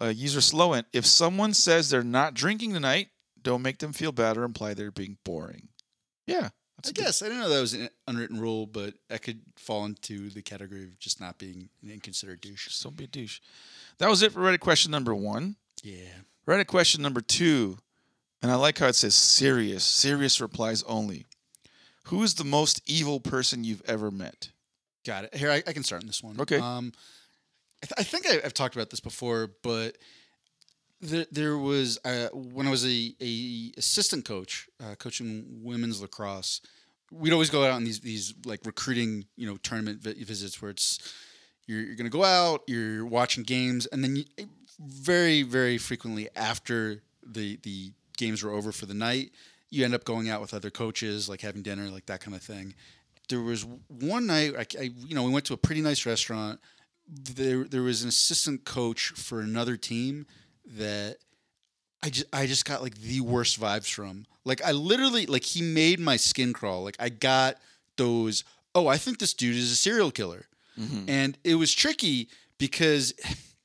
[0.00, 0.84] Uh, user Slowent.
[0.94, 3.08] If someone says they're not drinking tonight,
[3.42, 5.68] don't make them feel bad or imply they're being boring.
[6.26, 6.50] Yeah,
[6.82, 9.18] that's I a good- guess I didn't know that was an unwritten rule, but I
[9.18, 12.68] could fall into the category of just not being an inconsiderate douche.
[12.68, 13.40] Just don't be a douche.
[13.98, 15.56] That was it for Reddit question number one.
[15.82, 16.08] Yeah.
[16.46, 17.78] Reddit question number two,
[18.42, 21.26] and I like how it says serious, serious replies only.
[22.04, 24.50] Who is the most evil person you've ever met?
[25.06, 25.34] Got it.
[25.36, 26.40] Here, I, I can start on this one.
[26.40, 26.58] Okay.
[26.58, 26.92] Um,
[27.82, 29.96] I, th- I think I, I've talked about this before, but
[31.00, 36.60] there, there was uh, when I was a, a assistant coach uh, coaching women's lacrosse.
[37.10, 40.70] We'd always go out on these these like recruiting you know tournament vi- visits where
[40.70, 41.14] it's
[41.66, 44.24] you're, you're going to go out, you're watching games, and then you,
[44.78, 49.32] very very frequently after the the games were over for the night,
[49.70, 52.42] you end up going out with other coaches, like having dinner, like that kind of
[52.42, 52.74] thing.
[53.28, 56.60] There was one night, I, I you know, we went to a pretty nice restaurant.
[57.08, 60.26] There there was an assistant coach for another team
[60.76, 61.16] that
[62.02, 64.26] I just I just got like the worst vibes from.
[64.44, 66.82] Like I literally like he made my skin crawl.
[66.82, 67.56] Like I got
[67.96, 68.44] those.
[68.74, 70.46] Oh, I think this dude is a serial killer,
[70.78, 71.08] mm-hmm.
[71.08, 72.28] and it was tricky
[72.58, 73.12] because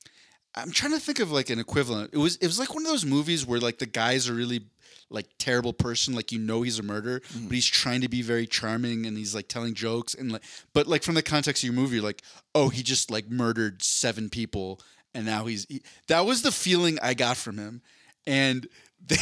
[0.54, 2.10] I'm trying to think of like an equivalent.
[2.12, 4.66] It was it was like one of those movies where like the guy's a really
[5.08, 7.46] like terrible person, like you know he's a murderer, mm-hmm.
[7.46, 10.42] but he's trying to be very charming and he's like telling jokes and like
[10.74, 12.22] but like from the context of your movie, like,
[12.54, 14.80] oh, he just like murdered seven people
[15.16, 17.80] and now he's he, that was the feeling I got from him.
[18.26, 18.68] And
[19.06, 19.16] they,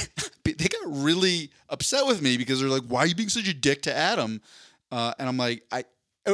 [0.45, 3.55] they got really upset with me because they're like, why are you being such a
[3.55, 4.43] dick to Adam?
[4.91, 5.85] Uh, and I'm like, I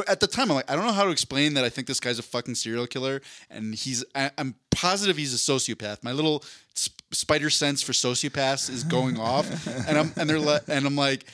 [0.07, 1.99] at the time I'm like, I don't know how to explain that I think this
[1.99, 6.03] guy's a fucking serial killer, and he's I, I'm positive he's a sociopath.
[6.03, 6.43] My little
[6.73, 10.95] sp- spider sense for sociopaths is going off, and I'm and they're le- and I'm
[10.95, 11.25] like,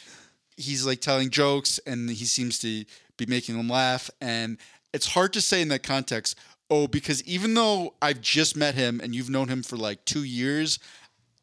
[0.57, 2.83] he's like telling jokes, and he seems to
[3.15, 4.57] be making them laugh, and
[4.91, 6.37] it's hard to say in that context.
[6.69, 10.23] Oh, because even though I've just met him and you've known him for like two
[10.23, 10.79] years,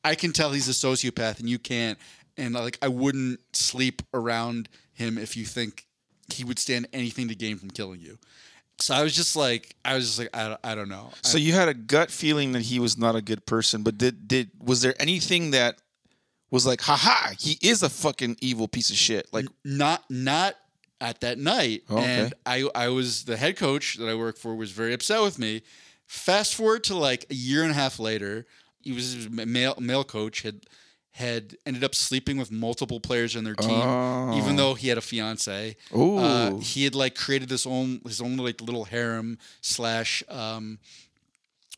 [0.05, 1.99] I can tell he's a sociopath and you can't.
[2.37, 5.87] And like, I wouldn't sleep around him if you think
[6.33, 8.19] he would stand anything to gain from killing you.
[8.81, 11.11] So I was just like, I was just like, I don't, I don't know.
[11.23, 14.27] So you had a gut feeling that he was not a good person, but did
[14.27, 15.79] did was there anything that
[16.51, 19.29] was like, haha, he is a fucking evil piece of shit?
[19.33, 20.57] Like, not not
[21.01, 22.07] at that night Oh, okay.
[22.07, 25.39] and i i was the head coach that i worked for was very upset with
[25.39, 25.63] me
[26.07, 28.47] fast forward to like a year and a half later
[28.81, 30.67] he was a male male coach had
[31.13, 34.37] had ended up sleeping with multiple players on their team Oh.
[34.37, 35.77] even though he had a fiance
[36.19, 40.79] uh, he had like created this own his own like little harem slash um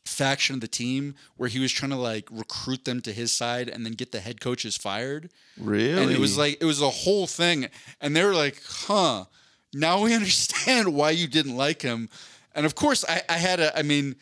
[0.07, 3.69] faction of the team where he was trying to like recruit them to his side
[3.69, 5.29] and then get the head coaches fired.
[5.59, 6.01] Really?
[6.01, 7.67] and it was like it was a whole thing.
[8.01, 9.25] And they were like huh
[9.73, 12.09] now we understand why you didn't like him.
[12.55, 14.15] And of course i, I had a i mean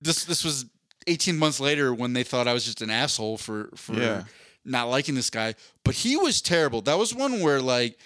[0.00, 0.66] this this was
[1.06, 4.24] 18 months later when they thought i was just an asshole for for Yeah.
[4.64, 5.54] not liking this guy.
[5.84, 6.82] But he was terrible.
[6.82, 7.98] That was one where like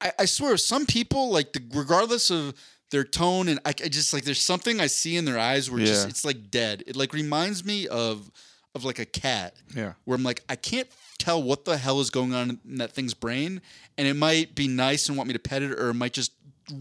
[0.00, 2.54] i, I swear some people like the, regardless of
[2.90, 5.80] their tone and I, I just like there's something i see in their eyes where
[5.84, 8.30] just it's like dead it like reminds me of
[8.74, 9.94] of like a cat yeah.
[10.04, 10.86] where I'm like, I can't
[11.18, 13.60] tell what the hell is going on in that thing's brain,
[13.98, 16.30] and it might be nice and want me to pet it, or it might just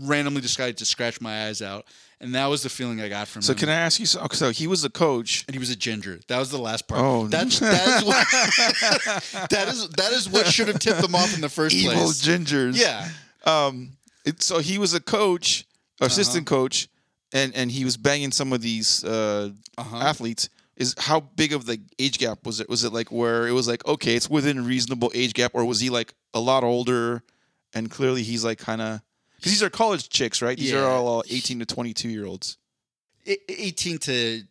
[0.01, 1.85] randomly decide to scratch my eyes out.
[2.21, 3.57] And that was the feeling I got from So him.
[3.57, 4.05] can I ask you?
[4.05, 5.45] So, so he was a coach.
[5.47, 6.19] and he was a ginger.
[6.27, 7.01] That was the last part.
[7.01, 7.25] Oh.
[7.25, 8.27] that's that is what
[9.49, 12.27] that is that is what should have tipped them off in the first Evil place.
[12.27, 12.79] Evil gingers.
[12.79, 13.07] Yeah,
[13.45, 13.93] Um.
[14.25, 15.65] It, so he was a coach,
[15.99, 16.57] assistant Uh-huh.
[16.61, 16.87] coach,
[17.31, 19.97] and and he was banging some of these uh, Uh-huh.
[19.97, 20.49] athletes.
[20.77, 22.69] Is how big of the age gap was it?
[22.69, 25.65] Was it like where it was like okay, it's within a reasonable age gap, or
[25.65, 27.21] was he like a lot older,
[27.73, 29.01] and clearly he's like kind of
[29.35, 30.57] because these are college chicks, right?
[30.57, 30.87] These are Yeah.
[30.87, 32.57] all uh, eighteen to twenty two year olds.
[33.25, 34.43] e- 18 to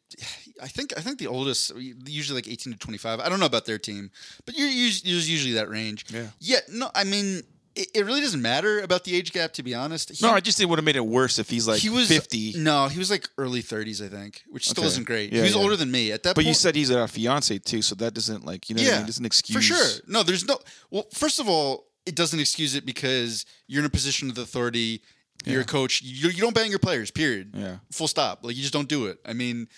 [0.62, 1.72] I think I think the oldest
[2.06, 3.20] usually like 18 to 25.
[3.20, 4.10] I don't know about their team,
[4.44, 6.04] but you're, you're usually that range.
[6.12, 6.28] Yeah.
[6.40, 6.60] Yeah.
[6.68, 7.42] No, I mean
[7.78, 10.10] it, it really doesn't matter about the age gap to be honest.
[10.10, 11.88] He, No, I just think it would have made it worse if he's like he
[11.90, 12.54] was 50.
[12.56, 14.88] No, he was like early 30s, I think, which still Okay.
[14.88, 15.32] isn't great.
[15.32, 15.60] Yeah, he was yeah.
[15.62, 16.34] older than me at that point.
[16.34, 16.48] But point.
[16.48, 18.98] you said he's a fiance too, so that doesn't like you know what I yeah,
[18.98, 19.06] mean?
[19.06, 20.02] doesn't excuse for sure.
[20.06, 20.58] No, there's no.
[20.90, 25.02] Well, first of all, it doesn't excuse it because you're in a position of authority.
[25.44, 26.02] You're a coach.
[26.02, 27.10] You, you don't bang your players.
[27.12, 27.52] Period.
[27.54, 27.76] Yeah.
[27.92, 28.40] Full stop.
[28.42, 29.18] Like you just don't do it.
[29.24, 29.68] I mean,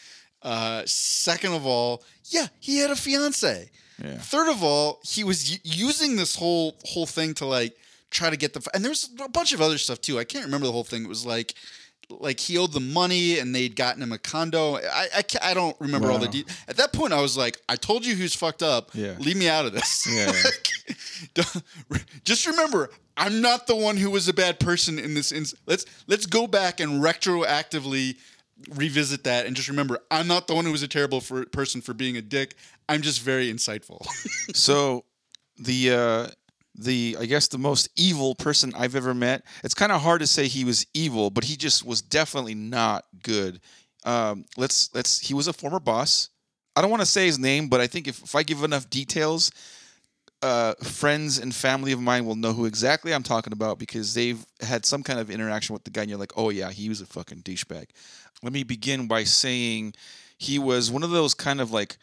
[0.43, 3.71] uh, second of all, yeah, he had a fiance.
[4.03, 4.17] Yeah.
[4.17, 7.77] Third of all, he was u- using this whole whole thing to like
[8.11, 10.19] try to get the and there's a bunch of other stuff too.
[10.19, 11.05] I can't remember the whole thing.
[11.05, 11.55] It was like
[12.09, 14.77] like he owed them money and they'd gotten him a condo.
[14.77, 16.57] I I, I don't remember all the details.
[16.69, 18.91] At that point, I was like, I told you who's fucked up.
[18.95, 19.15] Yeah.
[19.19, 20.07] Leave me out of this.
[20.11, 20.33] Yeah.
[21.91, 25.33] Like, just remember, I'm not the one who was a bad person in this.
[25.33, 28.17] Ins- let's let's go back and retroactively
[28.75, 31.81] revisit that and just remember, I'm not the one who was a terrible for, person
[31.81, 32.55] for being a dick.
[32.89, 34.07] I'm just very insightful.
[34.55, 35.05] So
[35.59, 36.27] the uh
[36.81, 39.45] the I guess the most evil person I've ever met.
[39.63, 43.05] It's kind of hard to say he was evil, but he just was definitely not
[43.23, 43.61] good.
[44.05, 46.31] Um, let's let's he was a former boss.
[46.77, 48.89] I don't want to say his name, but I think if, if I give enough
[48.89, 49.51] details,
[50.43, 54.43] uh, friends and family of mine will know who exactly I'm talking about because they've
[54.61, 57.01] had some kind of interaction with the guy, and you're like, oh yeah, he was
[57.01, 57.87] a fucking douchebag.
[58.43, 59.95] Let me begin by saying
[60.39, 61.99] he was one of those kind of like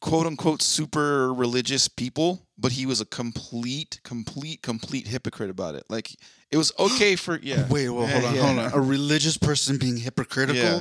[0.00, 5.84] quote unquote super religious people, but he was a complete, complete, complete hypocrite about it.
[5.88, 6.16] Like
[6.50, 7.66] it was okay for yeah.
[7.68, 8.42] Wait, well, hold on, yeah.
[8.42, 8.72] hold on.
[8.72, 10.62] A religious person being hypocritical?
[10.62, 10.80] Yeah.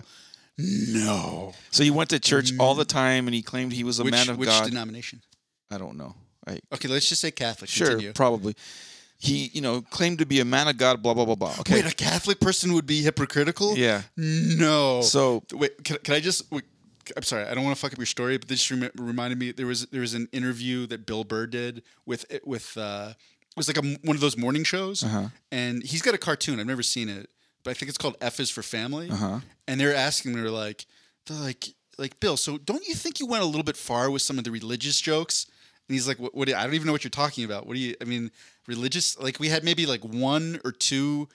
[0.58, 1.54] No.
[1.72, 2.90] So he went to church all the mm.
[2.90, 4.68] time, and he claimed he was a which man of which God.
[4.68, 5.22] denomination?
[5.70, 6.16] I don't know.
[6.48, 7.70] I Okay, let's just say Catholic.
[7.70, 8.14] sure Continue.
[8.14, 8.56] probably.
[9.20, 11.02] He you know claimed to be a man of God.
[11.02, 11.56] Blah blah blah blah.
[11.60, 11.76] Okay.
[11.76, 13.78] Wait, a Catholic person would be hypocritical?
[13.78, 14.04] yeah.
[14.16, 15.02] No.
[15.02, 16.44] So Wait, can, can I just?
[17.15, 19.38] I'm sorry, I don't want to fuck up your story, but this just remi- reminded
[19.39, 19.52] me.
[19.52, 23.67] There was there was an interview that Bill Burr did with with uh, it was
[23.67, 25.30] like a, one of those morning shows, Uh-huh.
[25.52, 26.60] and he's got a cartoon.
[26.60, 27.30] I've never seen it,
[27.63, 29.10] but I think it's called F is for Family.
[29.10, 29.39] Uh-huh.
[29.67, 30.86] And they're asking, they're like,
[31.26, 31.65] they're like,
[31.98, 32.38] like Bill.
[32.38, 35.00] So don't you think you went a little bit far with some of the religious
[35.02, 35.48] jokes?
[35.89, 36.36] And he's like, what?
[36.36, 37.65] what I don't even know what you're talking about.
[37.65, 37.96] What do you?
[38.02, 38.30] I mean,
[38.67, 39.17] religious?
[39.20, 41.28] Like we had maybe like one or two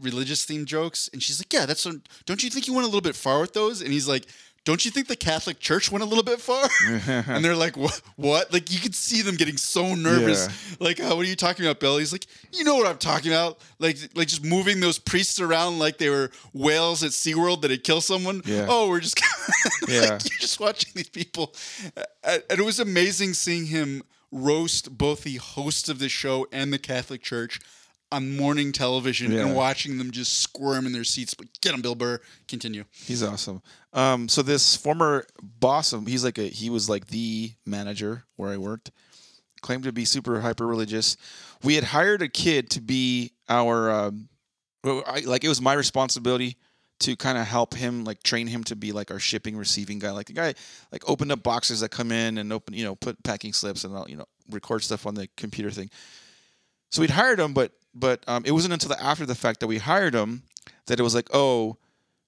[0.00, 2.86] religious themed jokes and she's like yeah that's what, don't you think you went a
[2.86, 4.24] little bit far with those and he's like
[4.66, 6.68] don't you think the catholic church went a little bit far?
[7.28, 8.52] And they're like what what?
[8.52, 10.48] Like you could see them getting so nervous.
[10.78, 11.96] Like uh, what are you talking about bill?
[11.96, 13.58] He's like you know what i'm talking about.
[13.78, 17.82] Like like just moving those priests around like they were whales at SeaWorld that had
[17.84, 18.42] killed someone.
[18.44, 18.66] Yeah.
[18.68, 19.18] oh we're just
[19.88, 20.00] Yeah.
[20.00, 21.54] like, you're just watching these people.
[22.22, 24.02] And it was amazing seeing him
[24.32, 27.60] roast both the hosts of the show and the catholic church
[28.16, 29.40] on morning television Yeah.
[29.46, 31.34] and watching them just squirm in their seats.
[31.34, 32.20] But get him, Bill Burr.
[32.48, 32.84] Continue.
[32.92, 33.62] He's awesome.
[33.92, 38.50] Um, so this former boss, of he's like a he was like the manager where
[38.50, 38.90] I worked.
[39.62, 41.16] Claimed to be super hyper religious.
[41.62, 44.28] We had hired a kid to be our um,
[44.84, 46.56] I, like it was my responsibility
[47.00, 50.12] to kind of help him like train him to be like our shipping receiving guy
[50.12, 50.54] like the guy
[50.92, 53.94] like opened up boxes that come in and open you know put packing slips and
[53.94, 55.90] I'll, you know record stuff on the computer thing
[56.90, 59.66] so we'd hired him but but um, it wasn't until the, after the fact that
[59.66, 60.42] we hired him
[60.86, 61.76] that it was like oh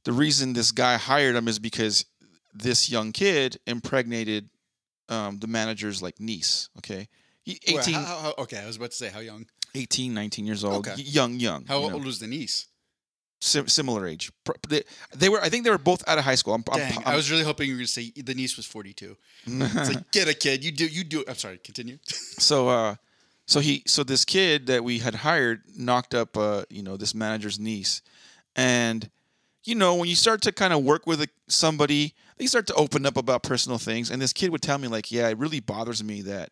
[0.04, 2.04] the reason this guy hired him is because
[2.54, 4.48] this young kid impregnated
[5.08, 7.08] um, the manager's like niece okay
[7.44, 9.46] he, 18, Wait, how- how- okay, I was about to say how young.
[9.74, 11.00] 18 19 years old Okay.
[11.02, 12.66] young young How you know, old was the niece?
[13.40, 14.32] sim- similar age
[14.68, 14.82] they,
[15.14, 17.12] they were i think they were both out of high school i'm, I'm, Dang, I'm
[17.12, 19.16] i was really hoping you were going to say the niece was 42.
[19.46, 20.64] It's like, get a kid.
[20.64, 20.86] You do.
[20.86, 21.24] You do.
[21.28, 21.58] I'm sorry.
[21.62, 21.98] Continue.
[22.48, 22.96] so uh
[23.48, 27.14] so he so this kid that we had hired knocked up uh you know this
[27.14, 28.02] manager's niece.
[28.54, 29.10] And
[29.64, 32.74] you know when you start to kind of work with a, somebody they start to
[32.74, 34.10] open up about personal things.
[34.10, 36.50] And this kid would tell me like yeah it really bothers me that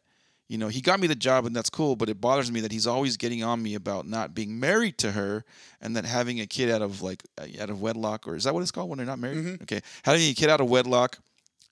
[0.48, 2.72] you know he got me the job and that's cool but it bothers me that
[2.72, 5.44] he's always getting on me about not being married to her
[5.82, 7.22] and that having a kid out of like
[7.60, 9.60] out of wedlock or is that what it's called when they're not married?
[9.62, 9.82] Okay.
[10.04, 11.18] Having a kid out of wedlock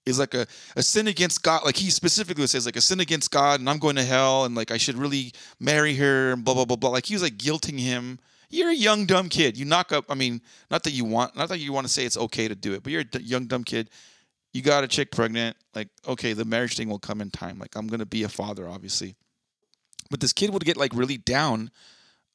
[0.07, 1.65] is like a, a sin against God.
[1.65, 4.55] Like he specifically says, like a sin against God, and I'm going to hell, and
[4.55, 6.91] like I should really marry her, and blah blah blah blah.
[6.91, 8.19] Like he was like guilting him.
[8.51, 9.57] You're a young dumb kid.
[9.57, 10.05] You knock up.
[10.09, 10.41] I mean,
[10.71, 12.83] not that you want, not that you want to say it's okay to do it,
[12.83, 13.91] but you're a d- young dumb kid.
[14.53, 15.57] You got a chick pregnant.
[15.75, 17.59] Like okay, the marriage thing will come in time.
[17.59, 19.17] Like I'm gonna be a father, obviously.
[20.11, 21.71] But this kid would get like really down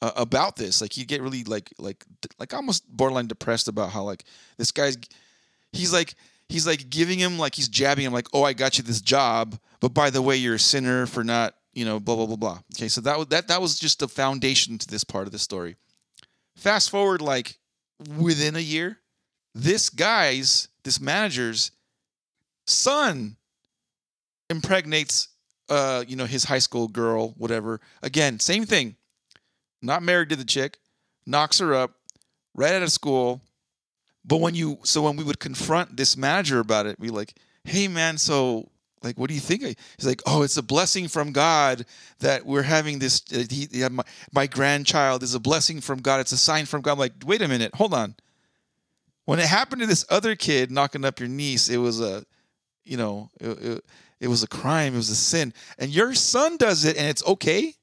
[0.02, 0.82] uh, about this.
[0.82, 2.04] Like he'd get really like like
[2.40, 4.26] like almost borderline depressed about how like
[4.58, 4.98] this guy's
[5.72, 6.16] he's like
[6.50, 9.58] he's like giving him like he's jabbing him like oh I got you this job
[9.80, 12.60] but by the way you're a sinner for not you know blah blah blah blah.
[12.76, 15.40] Okay, so that was that that was just the foundation to this part of the
[15.40, 15.76] story.
[16.56, 17.58] Fast forward like
[18.18, 19.00] within a year,
[19.56, 21.72] this guy's, this manager's
[22.66, 23.36] son
[24.50, 25.30] impregnates,
[25.70, 27.80] uh, you know, his high school girl, whatever.
[28.02, 28.96] Again, same thing.
[29.82, 30.80] Not married to the chick,
[31.26, 31.92] knocks her up
[32.54, 33.42] right out of school.
[34.30, 37.88] But when you, so when we would confront this manager about it, we like, hey
[37.88, 38.70] man, so
[39.02, 39.64] like, what do you think?
[39.64, 41.84] He's like, oh, it's a blessing from God
[42.20, 43.24] that we're having this.
[43.34, 46.20] Uh, he, yeah, my, my grandchild is a blessing from God.
[46.20, 46.92] It's a sign from God.
[46.92, 48.16] I'm like, wait a minute, hold on.
[49.26, 52.24] When it happened to this other kid knocking up your niece, it was a,
[52.86, 53.86] you know, it, it,
[54.20, 54.94] it was a crime.
[54.94, 55.56] It was a sin.
[55.80, 57.74] And your son does it, and it's okay.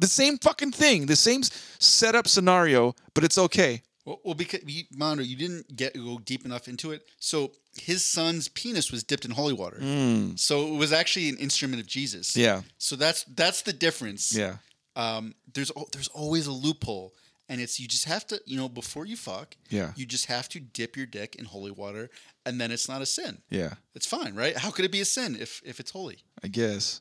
[0.00, 3.82] The same fucking thing, the same setup scenario, but it's okay.
[4.06, 7.02] Well, well because you, Mondo, you didn't get go deep enough into it.
[7.18, 9.78] So his son's penis was dipped in holy water.
[9.82, 12.34] Mm, So it was actually an instrument of Jesus.
[12.36, 14.34] yeah, So that's that's the difference.
[14.34, 14.56] yeah,
[14.94, 17.12] Um, there's there's always a loophole,
[17.48, 20.48] and it's you just have to you know before you fuck, yeah, you just have
[20.50, 22.08] to dip your dick in holy water,
[22.46, 23.42] and then it's not a sin.
[23.50, 23.74] yeah.
[23.94, 24.56] It's fine, right?
[24.56, 26.18] How could it be a sin if if it's holy?
[26.44, 27.00] I guess.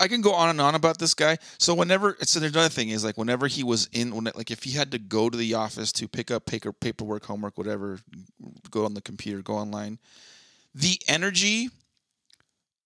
[0.00, 1.38] I can go on and on about this guy.
[1.58, 4.62] So whenever, so there's another thing is like whenever he was in, when like if
[4.62, 7.98] he had to go to the office to pick up paper, paperwork, homework, whatever,
[8.70, 9.98] go on the computer, go online,
[10.74, 11.70] the energy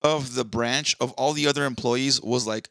[0.03, 2.69] of the branch of all the other employees was like,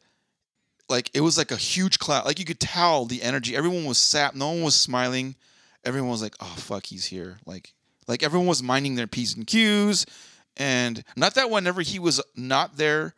[0.88, 2.24] like it was like a huge cloud.
[2.24, 3.56] Like you could tell the energy.
[3.56, 4.34] Everyone was sap.
[4.34, 5.34] No one was smiling.
[5.84, 7.72] Everyone was like, "Oh fuck, he's here." Like,
[8.06, 10.06] like everyone was minding their p's and q's,
[10.56, 13.14] and not that whenever he was not there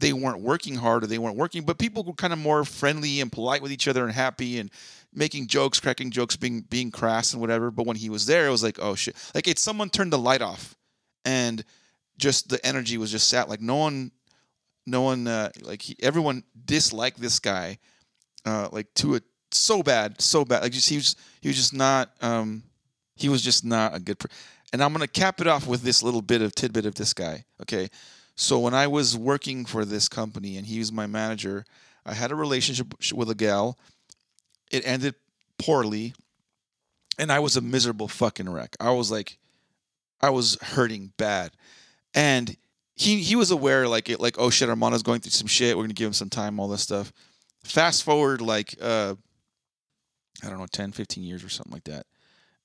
[0.00, 3.20] they weren't working hard or they weren't working, but people were kind of more friendly
[3.20, 4.70] and polite with each other and happy and
[5.12, 7.70] making jokes, cracking jokes, being being crass and whatever.
[7.70, 9.14] But when he was there, it was like, oh shit!
[9.34, 10.74] Like it's someone turned the light off,
[11.24, 11.62] and
[12.16, 13.48] just the energy was just sat.
[13.48, 14.10] Like no one,
[14.86, 17.78] no one, uh, like he, everyone disliked this guy,
[18.46, 20.62] uh, like to it so bad, so bad.
[20.62, 22.10] Like just he was he was just not.
[22.22, 22.62] Um,
[23.16, 24.18] he was just not a good.
[24.18, 24.28] Per-
[24.72, 27.44] and I'm gonna cap it off with this little bit of tidbit of this guy.
[27.60, 27.90] Okay.
[28.40, 31.66] So when I was working for this company and he was my manager,
[32.06, 33.78] I had a relationship with a gal.
[34.70, 35.14] It ended
[35.58, 36.14] poorly,
[37.18, 38.76] and I was a miserable fucking wreck.
[38.80, 39.36] I was like,
[40.22, 41.50] I was hurting bad,
[42.14, 42.56] and
[42.96, 45.76] he he was aware like it like oh shit Armando's going through some shit.
[45.76, 47.12] We're gonna give him some time, all this stuff.
[47.62, 49.16] Fast forward like uh,
[50.42, 52.06] I don't know 10, 15 years or something like that,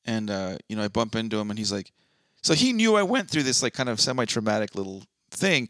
[0.06, 1.92] and uh, you know I bump into him and he's like,
[2.42, 5.70] so he knew I went through this like kind of semi traumatic little thing.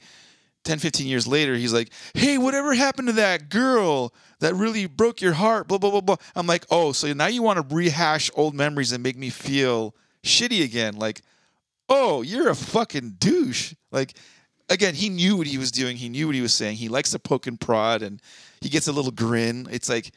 [0.64, 5.22] 10 15 years later he's like hey whatever happened to that girl that really broke
[5.22, 5.68] your heart?
[5.68, 6.18] Blah blah blah blah.
[6.36, 9.96] I'm like oh so now you want to rehash old memories and make me feel
[10.24, 10.96] shitty again.
[10.96, 11.22] Like
[11.88, 13.74] oh you're a fucking douche.
[13.92, 14.18] Like
[14.70, 15.98] again he knew what he was doing.
[15.98, 16.78] He knew what he was saying.
[16.78, 18.22] He likes to poke and prod and
[18.60, 19.68] he gets a little grin.
[19.72, 20.12] It's like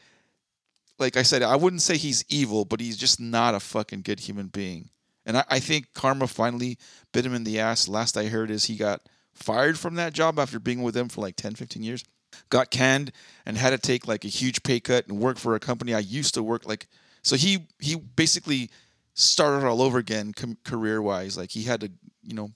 [0.97, 4.19] like i said i wouldn't say he's evil but he's just not a fucking good
[4.19, 4.89] human being.
[5.25, 6.77] And I, I think karma finally
[7.13, 7.87] bit him in the ass.
[7.87, 9.01] Last i heard is he got
[9.39, 12.03] fired from that job after being with them for like 10, 15 years.
[12.49, 13.11] Got canned
[13.45, 15.99] and had to take like a huge pay cut and work for a company I
[15.99, 16.87] used to work like.
[17.23, 18.69] So he he basically
[19.15, 21.37] started all over again com- career wise.
[21.37, 21.91] Like he had to
[22.23, 22.51] you know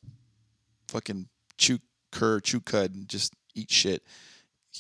[0.90, 1.28] fucking
[1.58, 1.80] chew
[2.12, 4.04] cur, chew cud, and just eat shit.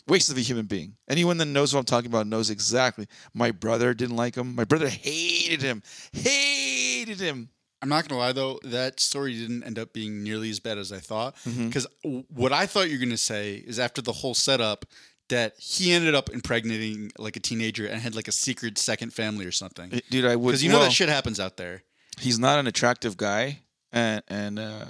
[0.07, 0.95] Waste of a human being.
[1.07, 3.07] Anyone that knows what I'm talking about knows exactly.
[3.33, 4.55] My brother didn't like him.
[4.55, 5.83] My brother hated him.
[6.13, 7.49] Hated him.
[7.83, 10.91] I'm not gonna lie though, that story didn't end up being nearly as bad as
[10.91, 11.35] I thought.
[11.43, 11.85] Because
[12.29, 14.85] what I thought you were gonna say is after the whole setup
[15.29, 19.45] that he ended up impregnating like a teenager and had like a secret second family
[19.45, 20.01] or something.
[20.09, 20.51] Dude, I would.
[20.51, 21.83] Because you know well, that shit happens out there.
[22.19, 23.59] he's not an attractive guy,
[23.91, 24.85] and and uh,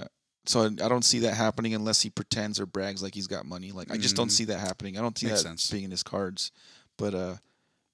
[0.46, 3.72] so I don't see that happening unless he pretends or brags like he's got money.
[3.72, 4.32] Like I just don't Mhm.
[4.32, 4.96] see that happening.
[4.98, 5.70] I don't see Makes that sense.
[5.70, 6.52] being in his cards.
[6.96, 7.34] But uh,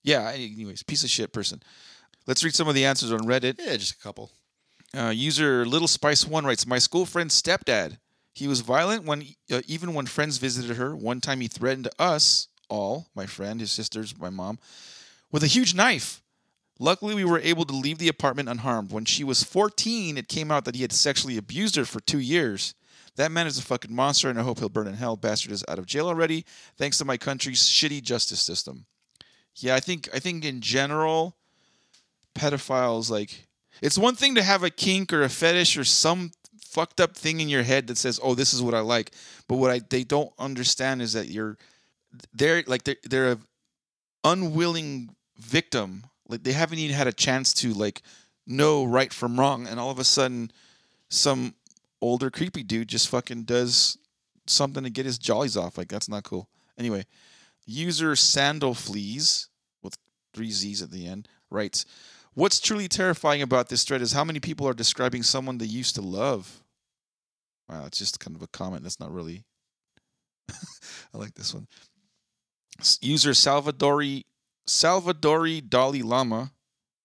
[0.02, 0.30] yeah.
[0.34, 1.62] Anyways, piece of shit person.
[2.26, 3.58] Let's read some of the answers on Reddit.
[3.58, 4.30] Yeah, just a couple.
[4.96, 7.98] Uh, user Little Spice One writes, "My school friend's stepdad.
[8.32, 10.96] He was violent when uh, even when friends visited her.
[10.96, 14.58] One time he threatened us all, my friend, his sisters, my mom,
[15.30, 16.22] with a huge knife.
[16.78, 18.90] Luckily, we were able to leave the apartment unharmed.
[18.90, 22.20] When she was 14, it came out that he had sexually abused her for two
[22.20, 22.74] years.
[23.16, 25.16] That man is a fucking monster, and I hope he'll burn in hell.
[25.16, 26.46] Bastard is out of jail already,
[26.78, 28.86] thanks to my country's shitty justice system.
[29.56, 31.36] Yeah, I think I think in general,
[32.34, 33.48] pedophiles like
[33.82, 37.40] it's one thing to have a kink or a fetish or some fucked up thing
[37.40, 39.12] in your head that says, "Oh, this is what I like,"
[39.48, 41.56] but what I they don't understand is that you're
[42.32, 43.38] they're like they're they're a
[44.24, 46.04] unwilling victim.
[46.28, 48.02] Like they haven't even had a chance to like
[48.46, 50.50] know right from wrong, and all of a sudden,
[51.08, 51.54] some
[52.00, 53.98] older creepy dude just fucking does
[54.46, 55.76] something to get his jollies off.
[55.76, 56.48] Like that's not cool.
[56.78, 57.04] Anyway,
[57.66, 59.48] user Sandal Fleas
[59.82, 59.96] with
[60.32, 61.84] three Z's at the end writes,
[62.34, 65.94] What's truly terrifying about this thread is how many people are describing someone they used
[65.96, 66.62] to love.
[67.68, 68.82] Wow, it's just kind of a comment.
[68.82, 69.44] That's not really.
[70.50, 71.66] I like this one.
[73.00, 74.24] User Salvadori
[74.66, 76.52] Salvadori Dalai Lama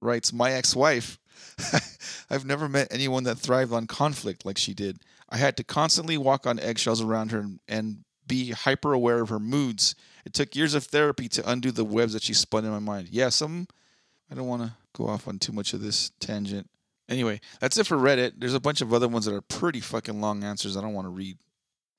[0.01, 1.19] writes, "My ex-wife.
[2.29, 4.99] I've never met anyone that thrived on conflict like she did.
[5.29, 9.39] I had to constantly walk on eggshells around her and, be hyper aware of her
[9.39, 9.93] moods.
[10.25, 13.09] It took years of therapy to undo the webs that she spun in my mind.
[13.11, 13.67] Yeah, some.
[14.31, 16.69] I don't want to go off on too much of this tangent.
[17.07, 18.33] Anyway, that's it for Reddit.
[18.37, 20.75] There's a bunch of other ones that are pretty fucking long answers.
[20.75, 21.37] I don't want to read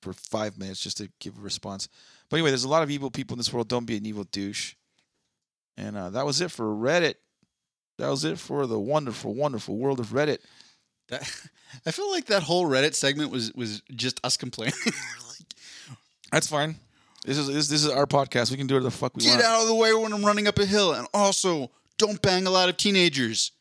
[0.01, 1.87] for five minutes just to give a response.
[2.29, 3.69] But anyway, there's a lot of evil people in this world.
[3.69, 4.75] Don't be an evil douche.
[5.77, 7.15] And uh, that was it for Reddit.
[7.99, 10.39] That was it for the wonderful, wonderful world of Reddit.
[11.09, 11.21] That,
[11.85, 14.75] I feel like that whole Reddit segment was was just us complaining.
[14.85, 15.47] like,
[16.31, 16.75] That's fine.
[17.25, 18.51] This is this, this is our podcast.
[18.51, 19.43] We can do whatever the fuck we Get want.
[19.43, 22.49] out of the way when I'm running up a hill, and also don't bang a
[22.51, 23.51] lot of teenagers.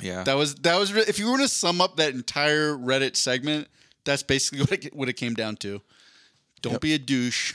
[0.00, 0.24] Yeah.
[0.24, 3.68] That was that was if you were to sum up that entire Reddit segment,
[4.04, 5.80] that's basically what it, what it came down to.
[6.60, 6.80] Don't Yep.
[6.80, 7.54] be a douche.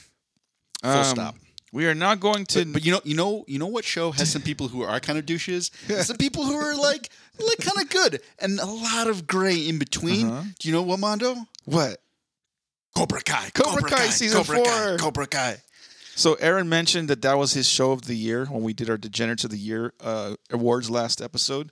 [0.84, 1.36] Full Um, stop.
[1.74, 2.64] We are not going to.
[2.66, 5.00] But, but you know, you know, you know what show has some people who are
[5.00, 5.70] kind of douches?
[6.02, 7.10] some people who are like,
[7.40, 10.28] like kind of good, and a lot of gray in between.
[10.28, 10.44] Uh-huh.
[10.60, 11.36] Do you know what, Mondo?
[11.66, 11.98] what?
[12.96, 13.50] Cobra Kai.
[13.54, 14.98] Cobra Kai season Cobra Kai, four.
[14.98, 15.58] Cobra Kai.
[16.18, 18.97] So Aaron mentioned that that was his show of the year when we did our
[18.97, 21.72] Degenerates of the Year uh, awards last episode.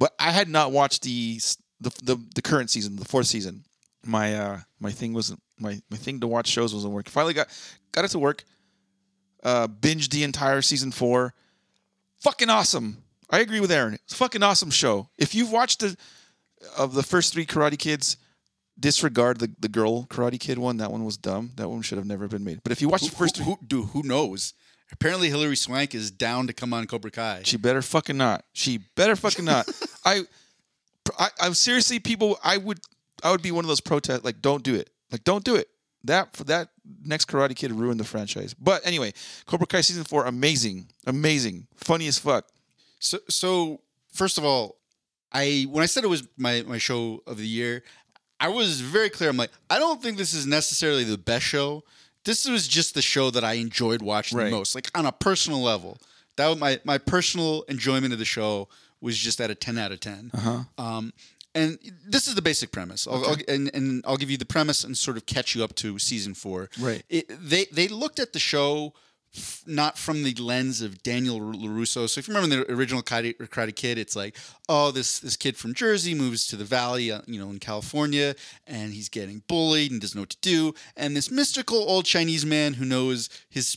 [0.00, 1.38] But I had not watched the
[1.80, 3.62] the the, the current season, the fourth season.
[4.04, 7.12] My uh my thing wasn't my my thing to watch shows wasn't working.
[7.12, 7.46] Finally got
[7.92, 8.42] got it to work.
[9.44, 11.32] Uh, binged the entire season four.
[12.18, 13.04] Fucking awesome.
[13.30, 13.94] I agree with Aaron.
[13.94, 15.08] It's a fucking awesome show.
[15.18, 15.96] If you've watched the
[16.76, 18.16] of the first three Karate Kids,
[18.78, 20.78] disregard the, the girl Karate Kid one.
[20.78, 21.52] That one was dumb.
[21.56, 22.60] That one should have never been made.
[22.62, 24.54] But if you watch Who, the first who, who, dude, who knows?
[24.92, 27.42] Apparently, Hilary Swank is down to come on Cobra Kai.
[27.44, 28.44] She better fucking not.
[28.52, 29.68] She better fucking not.
[30.04, 30.22] I,
[31.18, 32.38] I, I'm seriously, people.
[32.44, 32.80] I would,
[33.22, 34.24] I would be one of those protests.
[34.24, 34.90] Like, don't do it.
[35.10, 35.68] Like, don't do it.
[36.04, 36.68] That for that
[37.02, 38.52] next Karate Kid ruined the franchise.
[38.52, 39.14] But anyway,
[39.46, 42.46] Cobra Kai season four, amazing, amazing, funny as fuck.
[43.00, 43.80] So, so
[44.12, 44.76] first of all,
[45.32, 47.82] I when I said it was my my show of the year,
[48.44, 49.30] I was very clear.
[49.30, 51.82] I'm like, I don't think this is necessarily the best show.
[52.24, 54.44] This was just the show that I enjoyed watching Right.
[54.46, 55.96] the most, like on a personal level.
[56.36, 58.68] That was my my personal enjoyment of the show
[59.00, 60.30] was just at a ten out of 10
[60.78, 61.12] Um,
[61.54, 63.06] and this is the basic premise.
[63.06, 65.74] I'll, I'll, and, and I'll give you the premise and sort of catch you up
[65.76, 66.68] to season four.
[66.80, 67.02] Right.
[67.08, 68.92] It, they they looked at the show
[69.66, 72.08] not from the lens of Daniel Larusso.
[72.08, 74.36] So if you remember the original Karate, Karate Kid, it's like,
[74.68, 78.34] oh, this this kid from Jersey moves to the Valley, uh, you know, in California,
[78.66, 80.74] and he's getting bullied and doesn't know what to do.
[80.96, 83.76] And this mystical old Chinese man who knows his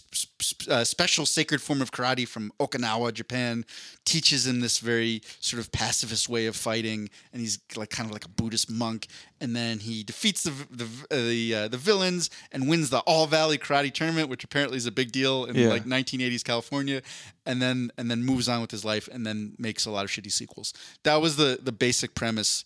[0.70, 3.66] uh, special sacred form of karate from Okinawa, Japan,
[4.06, 8.14] teaches him this very sort of pacifist way of fighting, and he's like kind of
[8.14, 9.08] like a Buddhist monk.
[9.40, 13.28] And then he defeats the the uh, the, uh, the villains and wins the All
[13.28, 15.68] Valley Karate Tournament, which apparently is a big deal in Yeah.
[15.70, 17.02] like 1980s California.
[17.46, 20.12] And then and then moves on with his life, and then makes a lot of
[20.12, 20.74] shitty sequels.
[21.04, 22.66] That was the the basic premise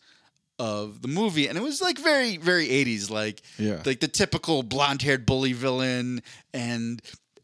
[0.60, 3.82] of the movie, and it was like very very 80s, like Yeah.
[3.86, 6.22] like the typical blonde haired bully villain,
[6.54, 7.02] and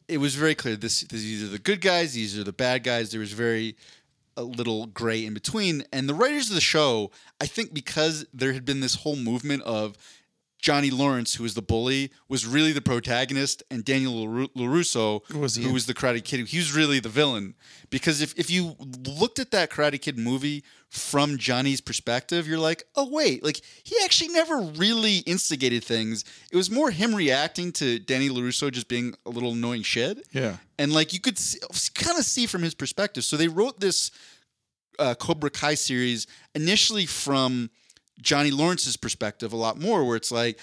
[0.07, 2.83] it was very clear this, this these are the good guys, these are the bad
[2.83, 3.11] guys.
[3.11, 3.75] There was very
[4.37, 5.83] a little gray in between.
[5.91, 7.09] And the writers of the show,
[7.41, 9.97] I think because there had been this whole movement of
[10.59, 15.55] Johnny Lawrence, who was the bully, was really the protagonist, and Daniel LaRu- LaRusso, was
[15.55, 17.53] who was the Karate Kid, he was really the villain.
[17.91, 22.83] Because if, if you looked at that Karate Kid movie from Johnny's perspective, you're like,
[22.95, 26.25] oh, wait, like he actually never really instigated things.
[26.51, 30.57] It was more him reacting to Danny LaRusso just being a little annoying shit Yeah.
[30.79, 31.37] and like you could
[31.93, 33.23] kind of see from his perspective.
[33.23, 34.09] So they wrote this
[34.97, 37.69] uh, Cobra Kai series initially from
[38.21, 40.59] Johnny Lawrence's perspective a lot more, where it's like,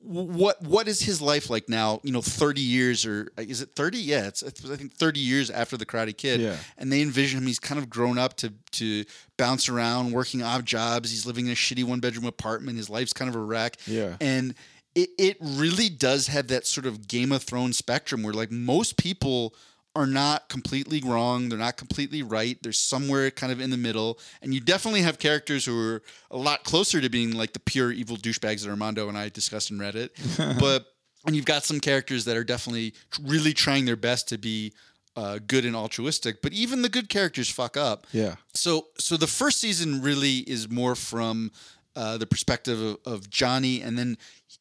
[0.00, 2.00] what what is his life like now?
[2.02, 3.98] You know, thirty years or is it thirty?
[3.98, 6.40] Yeah, it's, it's I think thirty years after the Karate Kid.
[6.40, 6.56] Yeah.
[6.76, 7.46] and they envision him.
[7.46, 9.04] He's kind of grown up to to
[9.36, 11.10] bounce around, working odd jobs.
[11.10, 12.76] He's living in a shitty one bedroom apartment.
[12.78, 13.76] His life's kind of a wreck.
[13.86, 14.16] Yeah.
[14.20, 14.54] and
[14.94, 18.96] it, it really does have that sort of Game of Thrones spectrum where like most
[18.96, 19.54] people
[19.98, 21.48] are not completely wrong.
[21.48, 22.56] They're not completely right.
[22.62, 24.20] They're somewhere kind of in the middle.
[24.40, 27.90] And you definitely have characters who are a lot closer to being like the pure
[27.90, 30.10] evil douchebags that Armando and I discussed in Reddit.
[30.60, 30.86] but
[31.26, 34.72] and you've got some characters that are definitely really trying their best to be
[35.16, 36.42] uh, good and altruistic.
[36.42, 38.06] But even the good characters fuck up.
[38.12, 38.36] Yeah.
[38.54, 41.50] So so the first season really is more from
[41.96, 44.16] uh, the perspective of, of Johnny, and then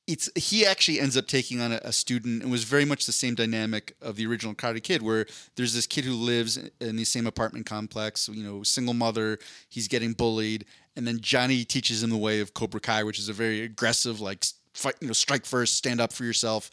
[0.07, 3.11] it's he actually ends up taking on a, a student and was very much the
[3.11, 7.03] same dynamic of the original Karate Kid, where there's this kid who lives in the
[7.03, 9.37] same apartment complex, you know, single mother,
[9.69, 13.27] he's getting bullied, and then Johnny teaches him the way of Cobra Kai, which is
[13.29, 16.71] a very aggressive, like fight, you know, strike first, stand up for yourself.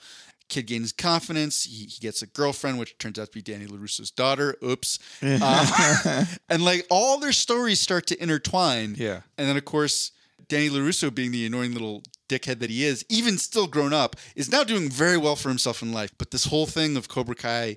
[0.49, 1.65] Kid gains confidence.
[1.65, 4.57] He, he gets a girlfriend, which turns out to be Danny LaRusso's daughter.
[4.63, 4.99] Oops.
[5.23, 8.95] Um, and like all their stories start to intertwine.
[8.97, 9.23] Yeah.
[9.39, 10.13] And then, of course,
[10.49, 14.51] Danny LaRusso, being the annoying little dickhead that he is, even still grown up, is
[14.51, 16.13] now doing very well for himself in life.
[16.19, 17.77] But this whole thing of Cobra Kai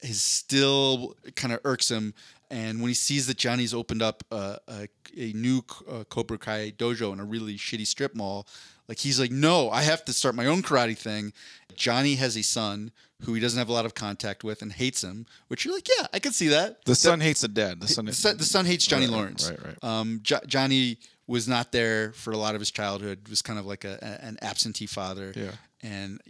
[0.00, 2.14] is still kind of irks him.
[2.50, 6.72] And when he sees that Johnny's opened up a, a, a new uh, Cobra Kai
[6.76, 8.46] dojo in a really shitty strip mall,
[8.88, 11.32] like he's like, no, I have to start my own karate thing.
[11.74, 12.90] Johnny has a son
[13.22, 15.88] who he doesn't have a lot of contact with and hates him, which you're like,
[15.98, 16.84] yeah, I can see that.
[16.84, 17.80] The son hates the dad.
[17.80, 18.04] The son.
[18.04, 19.48] The son, the son hates Johnny Right, Lawrence.
[19.48, 19.84] right, right.
[19.84, 23.28] Um, Jo- Johnny was not there for a lot of his childhood.
[23.28, 25.32] Was kind of like a, a- an absentee father.
[25.36, 25.52] Yeah.
[25.82, 26.20] And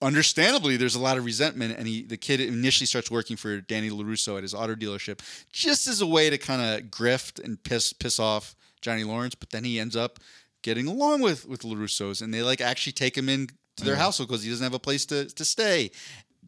[0.00, 1.76] understandably, there's a lot of resentment.
[1.78, 5.20] And he, the kid, initially starts working for Danny Larusso at his auto dealership,
[5.52, 9.34] just as a way to kind of grift and piss piss off Johnny Lawrence.
[9.34, 10.18] But then he ends up
[10.62, 14.28] getting along with with Larussos, and they like actually take him in to their household
[14.28, 15.90] because he doesn't have a place to to stay.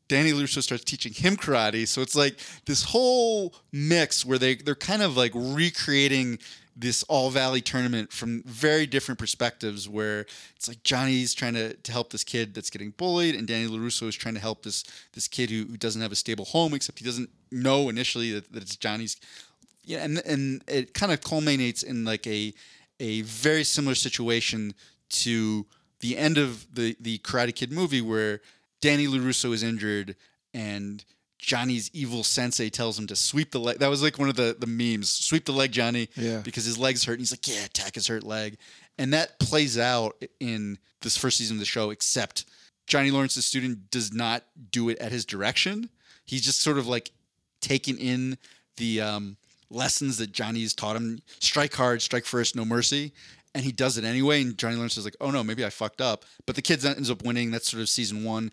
[0.06, 1.88] Danny LaRusso starts teaching him karate.
[1.88, 6.38] So it's like this whole mix where they, they're kind of like recreating
[6.76, 11.92] this All Valley tournament from very different perspectives where it's like Johnny's trying to, to
[11.92, 15.28] help this kid that's getting bullied and Danny LaRusso is trying to help this this
[15.28, 18.62] kid who, who doesn't have a stable home except he doesn't know initially that, that
[18.62, 19.16] it's Johnny's.
[19.84, 22.52] Yeah, and and it kind of culminates in like a
[23.00, 24.74] a very similar situation
[25.10, 25.66] to
[26.00, 28.40] the end of the the Karate Kid movie where
[28.80, 30.16] Danny Larusso is injured
[30.52, 31.04] and
[31.44, 33.78] Johnny's evil sensei tells him to sweep the leg.
[33.78, 35.08] That was like one of the the memes.
[35.08, 36.08] Sweep the leg, Johnny.
[36.16, 36.40] Yeah.
[36.40, 37.14] Because his leg's hurt.
[37.14, 38.56] And he's like, yeah, attack his hurt leg.
[38.98, 42.44] And that plays out in this first season of the show, except
[42.86, 45.90] Johnny Lawrence's student does not do it at his direction.
[46.24, 47.10] He's just sort of like
[47.60, 48.38] taking in
[48.76, 49.36] the um,
[49.70, 51.20] lessons that Johnny's taught him.
[51.40, 53.12] Strike hard, strike first, no mercy.
[53.54, 54.42] And he does it anyway.
[54.42, 56.24] And Johnny Lawrence is like, oh no, maybe I fucked up.
[56.46, 57.50] But the kid ends up winning.
[57.50, 58.50] That's sort of season one.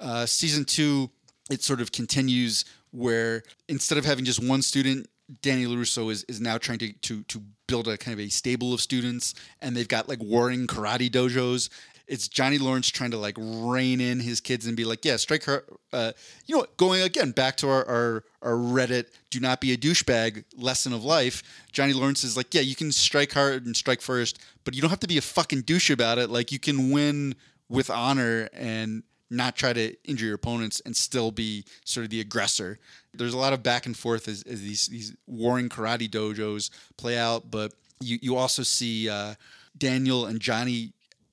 [0.00, 1.10] Uh, season two,
[1.50, 5.08] it sort of continues where instead of having just one student,
[5.42, 8.74] Danny LaRusso is, is now trying to, to to build a kind of a stable
[8.74, 11.70] of students, and they've got like warring karate dojos.
[12.06, 15.44] It's Johnny Lawrence trying to like rein in his kids and be like, yeah, strike
[15.44, 15.64] her.
[15.90, 16.12] Uh,
[16.44, 19.76] you know, what, going again back to our, our our Reddit, do not be a
[19.76, 21.42] douchebag lesson of life.
[21.72, 24.90] Johnny Lawrence is like, yeah, you can strike hard and strike first, but you don't
[24.90, 26.28] have to be a fucking douche about it.
[26.28, 27.34] Like you can win
[27.70, 29.02] with honor and
[29.34, 32.78] not try to injure your opponents and still be sort of the aggressor.
[33.12, 37.18] There's a lot of back and forth as, as these these warring karate dojos play
[37.18, 39.34] out, but you you also see uh,
[39.76, 40.92] Daniel and Johnny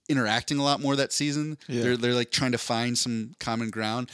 [0.10, 1.58] interacting a lot more that season.
[1.68, 1.84] Yeah.
[1.84, 4.10] They're they're like trying to find some common ground.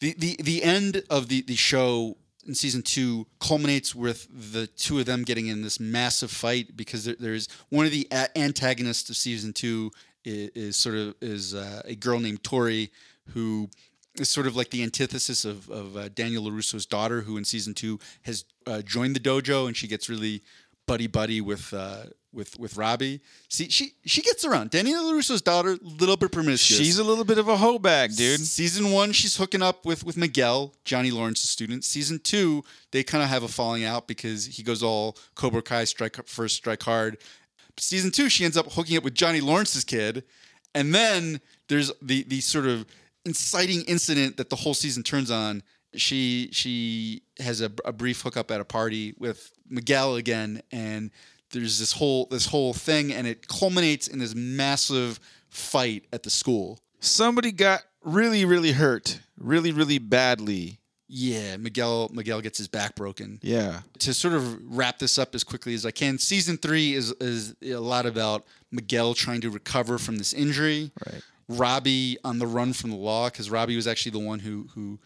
[0.00, 2.16] The the the end of the the show
[2.46, 7.04] in season two culminates with the two of them getting in this massive fight because
[7.04, 9.92] there, there's one of the a- antagonists of season two
[10.24, 12.90] is, is sort of is uh, a girl named Tori
[13.30, 13.68] who
[14.18, 17.74] is sort of like the antithesis of, of uh, Daniel LaRusso's daughter, who in season
[17.74, 20.42] two has uh, joined the dojo and she gets really
[20.86, 23.20] buddy buddy with uh, with with Robbie.
[23.48, 24.70] See, she she gets around.
[24.70, 26.80] Daniel LaRusso's daughter, a little bit promiscuous.
[26.80, 28.40] She's a little bit of a hoe bag, dude.
[28.40, 31.84] Season one, she's hooking up with with Miguel, Johnny Lawrence's student.
[31.84, 35.84] Season two, they kind of have a falling out because he goes all Cobra Kai,
[35.84, 37.18] strike first, strike hard.
[37.78, 40.24] Season two, she ends up hooking up with Johnny Lawrence's kid,
[40.74, 42.86] and then there's the the sort of
[43.24, 45.62] inciting incident that the whole season turns on.
[45.94, 51.10] She she has a, a brief hookup at a party with Miguel again, and
[51.50, 55.20] there's this whole this whole thing, and it culminates in this massive
[55.50, 56.80] fight at the school.
[57.00, 60.78] Somebody got really, really hurt, really, really badly.
[61.14, 63.38] Yeah, Miguel Miguel gets his back broken.
[63.42, 63.80] Yeah.
[63.98, 67.54] To sort of wrap this up as quickly as I can, season three is is
[67.62, 70.90] a lot about Miguel trying to recover from this injury.
[71.06, 71.22] Right.
[71.48, 74.98] Robbie on the run from the law because Robbie was actually the one who who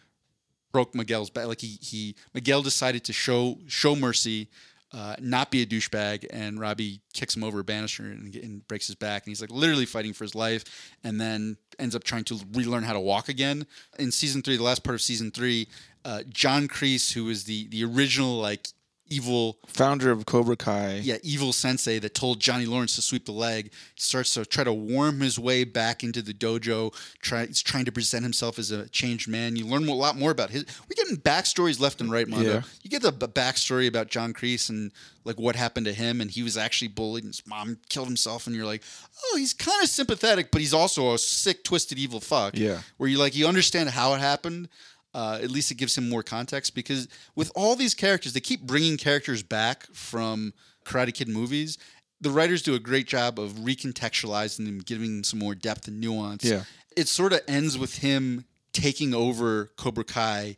[0.72, 1.46] broke Miguel's back.
[1.46, 4.48] Like he he Miguel decided to show show mercy,
[4.92, 8.86] uh, not be a douchebag, and Robbie kicks him over a banister and, and breaks
[8.86, 9.24] his back.
[9.24, 10.64] And he's like literally fighting for his life,
[11.02, 13.66] and then ends up trying to relearn how to walk again.
[13.98, 15.68] In season three, the last part of season three,
[16.04, 18.68] uh, John Kreese, was the the original like
[19.08, 21.00] evil Founder of Cobra Kai.
[21.02, 24.72] yeah, evil sensei that told Johnny Lawrence to sweep the leg starts to try to
[24.72, 26.92] worm his way back into the dojo.
[27.20, 29.56] Try, he's trying to present himself as a changed man.
[29.56, 30.64] You learn a lot more about his.
[30.88, 32.54] We're getting backstories left and right, Mondo.
[32.54, 32.62] Yeah.
[32.82, 34.92] You get the backstory about John Kreese and
[35.24, 38.46] like what happened to him, and he was actually bullied, and his mom killed himself,
[38.46, 38.82] and you're like,
[39.24, 42.56] oh, he's kind of sympathetic, but he's also a sick, twisted, evil fuck.
[42.56, 42.80] Yeah.
[42.96, 44.68] where you like you understand how it happened.
[45.16, 48.60] Uh, at least it gives him more context because with all these characters, they keep
[48.66, 50.52] bringing characters back from
[50.84, 51.78] Karate Kid movies.
[52.20, 56.00] The writers do a great job of recontextualizing them, giving them some more depth and
[56.00, 56.44] nuance.
[56.44, 56.64] Yeah.
[56.96, 60.56] It sort of ends with him taking over Cobra Kai,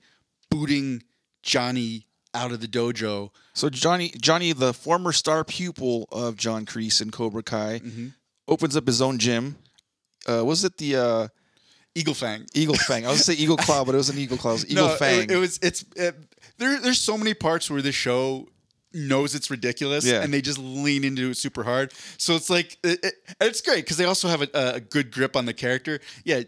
[0.50, 1.02] booting
[1.42, 3.30] Johnny out of the dojo.
[3.54, 8.08] So Johnny, Johnny, the former star pupil of John Kreese in Cobra Kai, Mm-hmm.
[8.48, 9.56] opens up his own gym.
[10.28, 11.28] Uh, was it the uh,
[11.94, 12.46] Eagle Fang.
[12.54, 13.04] Eagle Fang?
[13.04, 14.52] I was gonna say Eagle Claw, but it was an Eagle Claw.
[14.52, 15.22] It was Eagle no, Fang.
[15.24, 16.16] It, it was it's it,
[16.58, 16.80] there.
[16.80, 18.48] There's so many parts where the show
[18.92, 20.22] knows it's ridiculous, Yeah.
[20.22, 21.92] and they just lean into it super hard.
[22.16, 25.36] So it's like it, it- it's great because they also have a, a good grip
[25.36, 26.00] on the character.
[26.24, 26.42] Yeah,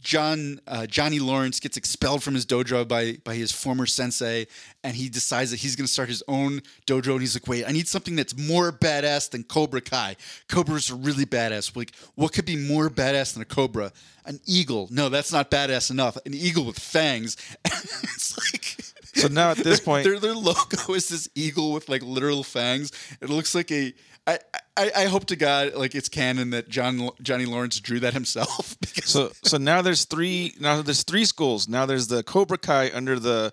[0.00, 4.46] John uh, Johnny Lawrence gets expelled from his dojo by by his former sensei,
[4.82, 7.12] and he decides that he's going to start his own dojo.
[7.12, 10.16] And he's like, "Wait, I need something that's more badass than Cobra Kai.
[10.48, 11.76] Cobra's are really badass.
[11.76, 13.92] Like, what could be more badass than a cobra?
[14.24, 14.88] An eagle?
[14.90, 16.16] No, that's not badass enough.
[16.26, 17.36] An eagle with fangs.
[17.64, 18.76] it's like."
[19.14, 22.92] So now at this point- their their logo is this eagle with like literal fangs.
[23.20, 23.92] It looks like a.
[24.24, 24.38] I,
[24.76, 28.76] I, I hope to God like it's canon that John Johnny Lawrence drew that himself
[29.04, 31.68] so so now there's three now there's three schools.
[31.68, 33.52] Now there's the Cobra Kai under the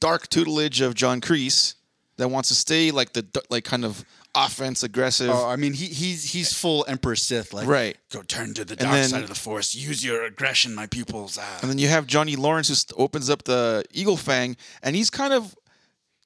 [0.00, 1.74] dark tutelage of John Kreese
[2.16, 4.04] that wants to stay like the like kind of
[4.46, 5.30] offense aggressive.
[5.30, 7.96] Oh, I mean, he he's he's full Emperor Sith, like Right.
[8.12, 9.74] Go turn to the dark then- side of the Force.
[9.74, 11.38] Use your aggression, my pupils.
[11.40, 11.58] Ah.
[11.62, 15.32] And then you have Johnny Lawrence who opens up the Eagle Fang, and he's kind
[15.32, 15.56] of,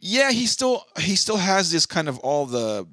[0.00, 2.86] yeah, he still he still has this kind of all the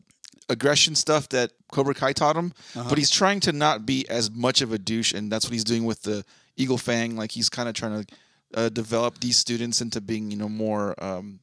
[0.49, 4.61] aggression stuff that Cobra Kai taught him, but he's trying to not be as much
[4.61, 6.26] of a douche, and that's what he's doing with the
[6.57, 7.15] Eagle Fang.
[7.15, 8.15] Like he's kind of trying to
[8.55, 11.39] uh, develop these students into being, you know, more um,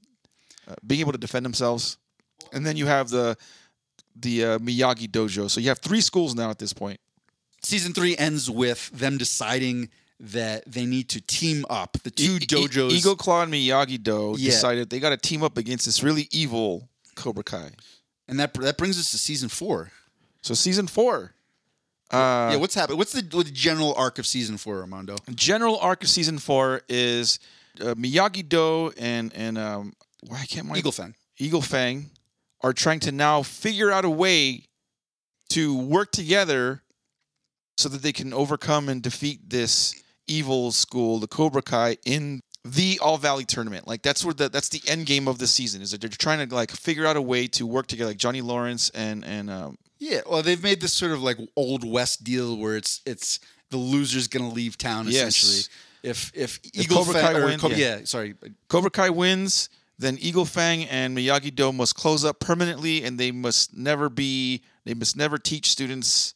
[0.68, 1.98] uh, being able to defend themselves.
[2.52, 3.36] And then you have the
[4.20, 5.48] the uh, Miyagi Dojo.
[5.50, 7.00] So you have three schools now at this point.
[7.62, 9.88] Season three ends with them deciding
[10.20, 11.98] that they need to team up.
[12.02, 12.90] The two E- E- dojos.
[12.92, 14.50] Eagle Claw and Miyagi Do Yeah.
[14.50, 17.72] decided they got to team up against this really evil Cobra Kai.
[18.28, 19.90] and that that brings us to season four.
[20.42, 21.34] So season four,
[22.12, 22.98] uh, yeah, what's happening?
[22.98, 25.16] What's the, the general arc of season four, Armando?
[25.34, 27.38] general arc of season four is
[27.80, 29.92] uh, Miyagi Do and and um,
[30.26, 31.14] why I can't my Eagle Fang.
[31.38, 32.10] Eagle Fang
[32.66, 34.64] are trying to now figure out a way
[35.50, 36.82] to work together
[37.78, 39.94] so that they can overcome and defeat this
[40.26, 43.86] evil school, the Cobra Kai, in the All Valley tournament.
[43.86, 46.46] Like that's where the that's the end game of the season is that they're trying
[46.48, 49.78] to like figure out a way to work together, like Johnny Lawrence and and um,
[50.00, 53.38] Yeah, well, they've made this sort of like old west deal where it's it's
[53.70, 55.36] the loser's gonna leave town Yes.
[55.38, 55.72] essentially.
[56.02, 57.98] If if Eagle Cobra Fang Kai wins, Cobra- yeah.
[57.98, 58.04] yeah.
[58.04, 58.34] sorry,
[58.68, 59.68] Cobra Kai wins,
[59.98, 64.62] then Eagle Fang and Miyagi Do must close up permanently, and they must never be
[64.84, 66.34] they must never teach students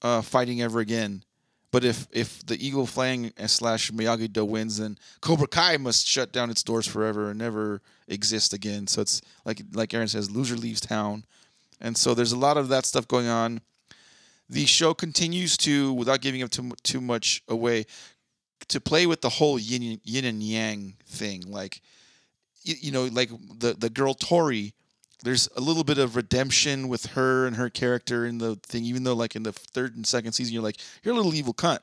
[0.00, 1.22] uh, fighting ever again.
[1.70, 6.32] But if if the Eagle Fang slash Miyagi Do wins, then Cobra Kai must shut
[6.32, 8.86] down its doors forever and never exist again.
[8.86, 11.24] So it's like like Aaron says, loser leaves town,
[11.80, 13.60] and so there's a lot of that stuff going on.
[14.48, 17.86] The show continues to, without giving up too too much away,
[18.68, 21.42] to play with the whole yin yin and yang thing.
[21.46, 21.80] Like
[22.64, 24.74] you, you know, like the the girl Tori,
[25.22, 28.84] there's a little bit of redemption with her and her character in the thing.
[28.84, 31.54] Even though, like in the third and second season, you're like, you're a little evil
[31.54, 31.78] cunt.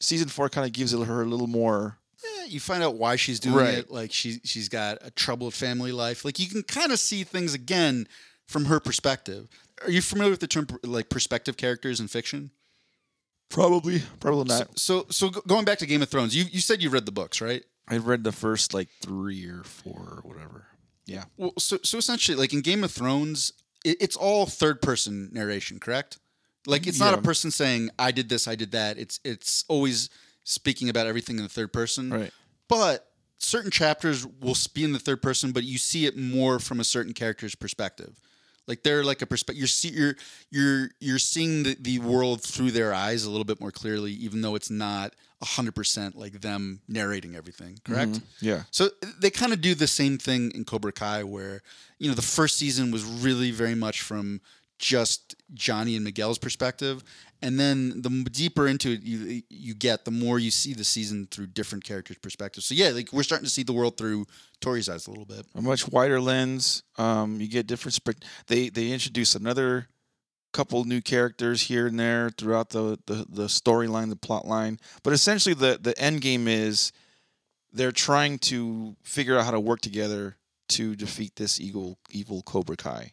[0.00, 1.96] Season four kind of gives her a little more.
[2.22, 3.78] yeah, you find out why she's doing Right.
[3.78, 3.90] it.
[3.90, 6.24] Like she she's got a troubled family life.
[6.24, 8.06] Like you can kind of see things again
[8.46, 9.48] from her perspective.
[9.84, 12.50] Are you familiar with the term like perspective characters in fiction?
[13.48, 14.78] Probably, probably not.
[14.78, 17.12] So so go- going back to Game of Thrones, you you said you read the
[17.12, 17.62] books, right?
[17.88, 20.66] I read the first like three or four or whatever.
[21.06, 23.52] Yeah, Well, so so essentially, like in Game of Thrones,
[23.84, 26.18] it, it's all third person narration, correct?
[26.66, 30.10] Like it's not a person saying "I did this, I did that." It's it's always
[30.42, 32.10] speaking about everything in the third person.
[32.10, 32.32] right.
[32.68, 33.08] But
[33.38, 36.84] certain chapters will be in the third person, but you see it more from a
[36.84, 38.18] certain character's perspective.
[38.66, 39.58] Like they're like a perspective.
[39.58, 40.16] You're see, you're
[40.50, 44.42] you're you're seeing the, the world through their eyes a little bit more clearly, even
[44.42, 47.74] though it's not hundred percent like them narrating everything.
[47.74, 47.92] Mm-hmm.
[47.92, 48.20] Correct.
[48.40, 48.62] Yeah.
[48.70, 48.88] So
[49.20, 51.62] they kind of do the same thing in Cobra Kai, where
[51.98, 54.40] you know the first season was really very much from
[54.78, 57.02] just Johnny and Miguel's perspective.
[57.42, 61.28] And then the deeper into it you you get, the more you see the season
[61.30, 62.66] through different characters' perspectives.
[62.66, 64.26] So yeah, like we're starting to see the world through
[64.60, 65.46] Tori's eyes a little bit.
[65.54, 66.82] a much wider lens.
[66.96, 67.94] Um, you get different.
[68.00, 69.88] Sp- they they introduce another
[70.52, 74.80] couple new characters here and there throughout the the, the storyline, the plot line.
[75.02, 76.92] But essentially, the the end game is
[77.72, 80.36] they're trying to figure out how to work together
[80.68, 83.12] to defeat this evil evil Cobra Kai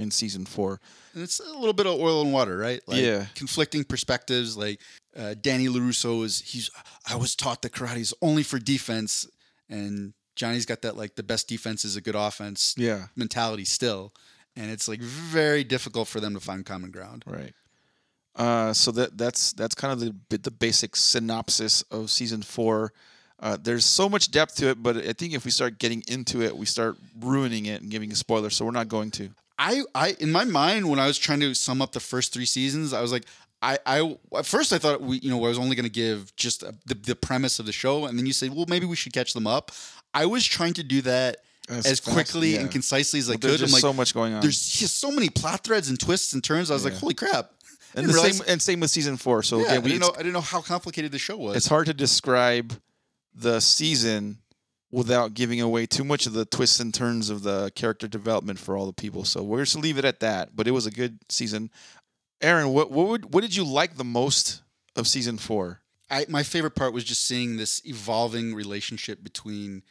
[0.00, 0.80] in season four.
[1.14, 2.80] And it's a little bit of oil and water, right?
[2.86, 3.26] Like Yeah.
[3.34, 4.56] conflicting perspectives.
[4.56, 4.80] Like
[5.16, 6.70] uh, Danny Larusso is he's
[7.08, 9.26] I was taught that karate is only for defense,
[9.68, 14.12] and Johnny's got that like the best defense is a good offense Yeah, mentality still,
[14.56, 17.24] and it's like very difficult for them to find common ground.
[17.26, 17.52] right.
[18.36, 22.92] Uh, so that that's that's kind of the the basic synopsis of season four.
[23.40, 26.42] Uh, there's so much depth to it, but I think if we start getting into
[26.42, 28.50] it, we start ruining it and giving a spoiler.
[28.50, 29.30] So we're not going to.
[29.60, 32.46] I, I in my mind when I was trying to sum up the first three
[32.46, 33.24] seasons, I was like,
[33.62, 36.34] I, I at first I thought we, you know, I was only going to give
[36.34, 38.96] just uh, the, the premise of the show, and then you said, well, maybe we
[38.96, 39.70] should catch them up.
[40.14, 41.36] I was trying to do that
[41.68, 42.60] As as, quickly yeah.
[42.60, 43.68] and concisely as I there's could.
[43.68, 44.40] I'm like, so much going on.
[44.40, 46.70] there's just so many plot threads and twists and turns.
[46.70, 47.50] I was like, holy crap!
[47.96, 49.42] And the realize- same and same with season four.
[49.42, 51.36] So yeah, again, I we, didn't it's, know I didn't know how complicated the show
[51.36, 51.56] was.
[51.56, 52.72] it's hard to describe
[53.34, 54.38] the season
[54.92, 58.76] without giving away too much of the twists and turns of the character development for
[58.76, 59.24] all the people.
[59.24, 60.56] So we're just leave it at that.
[60.56, 61.70] But it was a good season.
[62.40, 64.62] Aaron, what what would, what did you like the most
[64.96, 65.80] of season four?
[66.10, 69.82] I, my favorite part was just seeing this evolving relationship between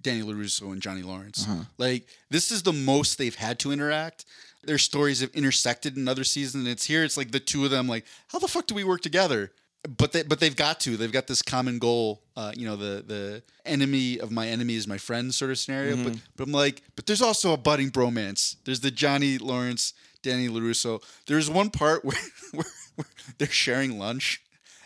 [0.00, 1.46] Danny LaRusso and Johnny Lawrence.
[1.48, 1.64] Uh-huh.
[1.78, 4.26] Like, this is the most they've had to interact.
[4.64, 7.04] Their stories have intersected in other seasons, and it's here.
[7.04, 9.52] It's like the two of them, like, how the fuck do we work together?
[9.88, 10.96] But they, but they've got to.
[10.96, 12.22] They've got this common goal.
[12.36, 15.96] Uh, you know, the the enemy of my enemy is my friend sort of scenario.
[15.96, 18.56] But but I'm like, but there's also a budding bromance.
[18.64, 21.02] There's the Johnny Lawrence, Danny Larusso.
[21.26, 22.16] There's one part where
[22.52, 23.06] where, where
[23.38, 24.40] they're sharing lunch.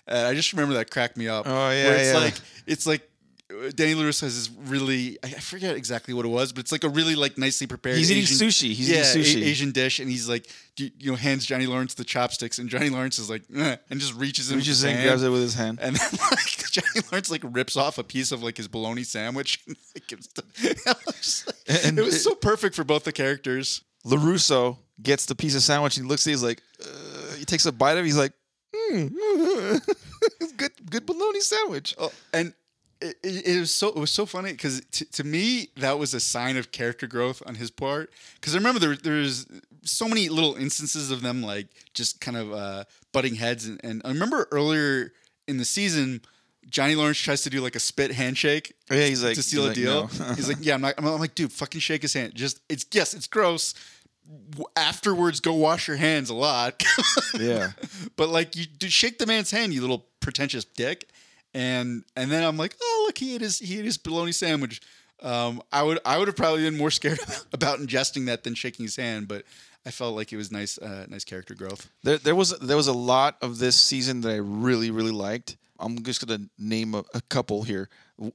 [0.08, 1.46] Uh, I just remember that cracked me up.
[1.46, 2.18] Oh, yeah, where it's yeah.
[2.18, 2.34] like
[2.66, 3.10] it's like
[3.76, 6.88] Danny Lewis has this really I forget exactly what it was, but it's like a
[6.88, 7.96] really like nicely prepared.
[7.96, 8.72] He's eating Asian, sushi.
[8.72, 9.42] He's yeah, eating sushi.
[9.42, 12.90] A- Asian dish, and he's like, you, know, hands Johnny Lawrence the chopsticks, and Johnny
[12.90, 15.78] Lawrence is like, "Eh," and just reaches in, just in, grabs it with his hand.
[15.80, 19.60] And then like Johnny Lawrence like rips off a piece of like his bologna sandwich
[19.68, 20.42] and like, gives to,
[21.22, 23.82] just like- And it was it- so perfect for both the characters.
[24.04, 26.32] Larusso gets the piece of sandwich and he looks at it.
[26.32, 28.06] He's like, uh, he takes a bite of it.
[28.06, 28.32] He's like,
[28.90, 31.94] it's good, good bologna sandwich.
[31.98, 32.52] Oh, and
[33.00, 36.14] it, it, it was so it was so funny because t- to me that was
[36.14, 38.10] a sign of character growth on his part.
[38.34, 39.46] Because I remember there there's
[39.82, 44.02] so many little instances of them like just kind of uh, butting heads, and, and
[44.04, 45.12] I remember earlier
[45.46, 46.22] in the season.
[46.68, 49.78] Johnny Lawrence tries to do like a spit handshake Yeah, he's like, to seal he's
[49.78, 50.26] a like, deal.
[50.26, 50.34] no.
[50.34, 52.84] he's like, "Yeah, I'm not." I'm, I'm like, "Dude, fucking shake his hand." Just it's
[52.90, 53.72] yes, it's gross.
[54.74, 56.82] Afterwards, go wash your hands a lot.
[57.38, 57.70] yeah.
[58.16, 61.08] but like you do shake the man's hand, you little pretentious dick.
[61.56, 64.82] And and then I'm like, oh look, he ate his he ate his bologna sandwich.
[65.22, 67.18] Um, I would I would have probably been more scared
[67.54, 69.44] about ingesting that than shaking his hand, but
[69.86, 71.88] I felt like it was nice uh, nice character growth.
[72.02, 75.56] There, there was there was a lot of this season that I really really liked.
[75.78, 77.88] I'm just gonna name a, a couple here.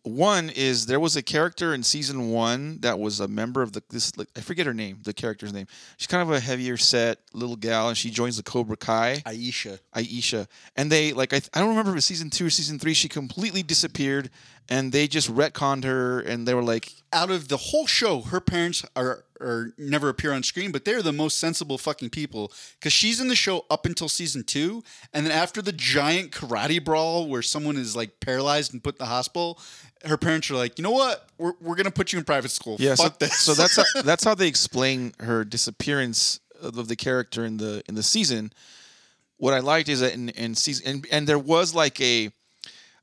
[0.03, 3.81] One is there was a character in season one that was a member of the
[3.89, 5.67] this like, I forget her name, the character's name.
[5.97, 9.23] She's kind of a heavier set little gal, and she joins the Cobra Kai.
[9.25, 9.79] Aisha.
[9.95, 12.77] Aisha, and they like I, I don't remember if it was season two or season
[12.77, 12.93] three.
[12.93, 14.29] She completely disappeared,
[14.69, 18.39] and they just retconned her, and they were like, Out of the whole show, her
[18.39, 22.51] parents are are never appear on screen, but they're the most sensible fucking people.
[22.79, 24.83] Because she's in the show up until season two,
[25.13, 28.99] and then after the giant karate brawl where someone is like paralyzed and put in
[28.99, 29.59] the hospital,
[30.05, 32.77] her parents are like, you know what, we're, we're gonna put you in private school.
[32.79, 33.39] Yeah, so, this.
[33.39, 37.83] so that's how, that's how they explain her disappearance of of the character in the
[37.87, 38.53] in the season.
[39.37, 42.31] What I liked is that in, in season and, and there was like a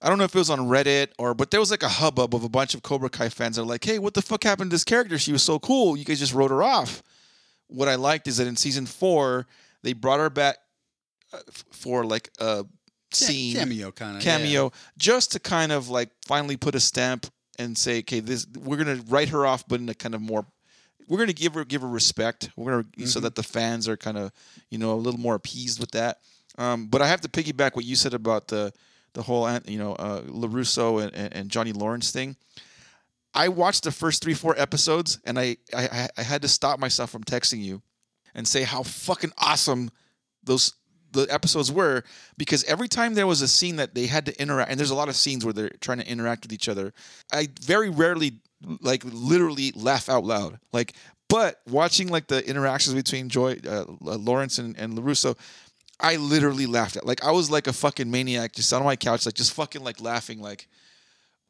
[0.00, 2.34] I don't know if it was on Reddit or but there was like a hubbub
[2.34, 4.70] of a bunch of Cobra Kai fans that are like, hey, what the fuck happened
[4.70, 5.18] to this character?
[5.18, 5.96] She was so cool.
[5.96, 7.02] You guys just wrote her off.
[7.66, 9.46] What I liked is that in season four,
[9.82, 10.56] they brought her back
[11.32, 11.38] uh,
[11.72, 12.64] for like a
[13.10, 17.26] scene cameo kind of cameo just to kind of like finally put a stamp
[17.58, 20.46] and say, okay, this we're gonna write her off, but in a kind of more
[21.08, 22.50] we're gonna give her give her respect.
[22.56, 24.32] We're gonna so that the fans are kind of
[24.70, 26.18] you know a little more appeased with that.
[26.56, 28.72] Um, but I have to piggyback what you said about the
[29.14, 32.36] the whole you know uh, Larusso and, and, Johnny Lawrence thing.
[33.34, 37.10] I watched the first three four episodes and I, I I had to stop myself
[37.10, 37.82] from texting you
[38.34, 39.90] and say how fucking awesome
[40.42, 40.74] those
[41.12, 42.02] the episodes were
[42.36, 44.94] because every time there was a scene that they had to interact and there's a
[44.94, 46.92] lot of scenes where they're trying to interact with each other
[47.32, 48.40] i very rarely
[48.82, 50.94] like literally laugh out loud like
[51.28, 55.36] But watching like the interactions between Joy, uh, Lawrence and, and Larusso,
[56.00, 57.06] I literally laughed at.
[57.06, 60.00] Like I was like a fucking maniac, just on my couch, like just fucking like
[60.00, 60.68] laughing, like,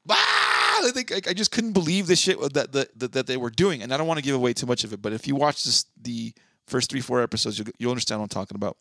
[0.09, 0.85] ah!
[0.85, 3.51] I think I, I just couldn't believe the shit that, that that that they were
[3.51, 3.83] doing.
[3.83, 5.65] And I don't want to give away too much of it, but if you watch
[5.65, 6.33] this the
[6.67, 8.77] first three four episodes, you'll, you'll understand what I'm talking about.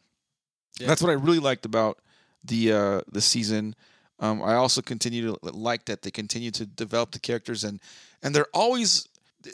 [0.79, 0.87] Yeah.
[0.87, 1.99] That's what I really liked about
[2.43, 3.75] the uh, the season.
[4.19, 7.79] Um, I also continue to like that they continue to develop the characters and
[8.23, 9.07] and they're always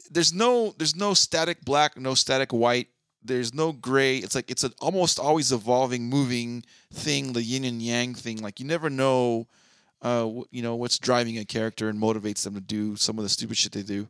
[0.09, 2.87] there's no there's no static black, no static white.
[3.23, 4.17] There's no gray.
[4.17, 8.41] It's like it's an almost always evolving, moving thing, the yin and yang thing.
[8.41, 9.47] Like you never know,
[10.01, 13.29] uh, you know what's driving a character and motivates them to do some of the
[13.29, 14.07] stupid shit they do.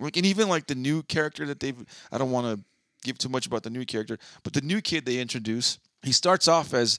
[0.00, 1.76] Like and even like the new character that they've.
[2.10, 2.64] I don't want to
[3.04, 6.48] give too much about the new character, but the new kid they introduce, he starts
[6.48, 6.98] off as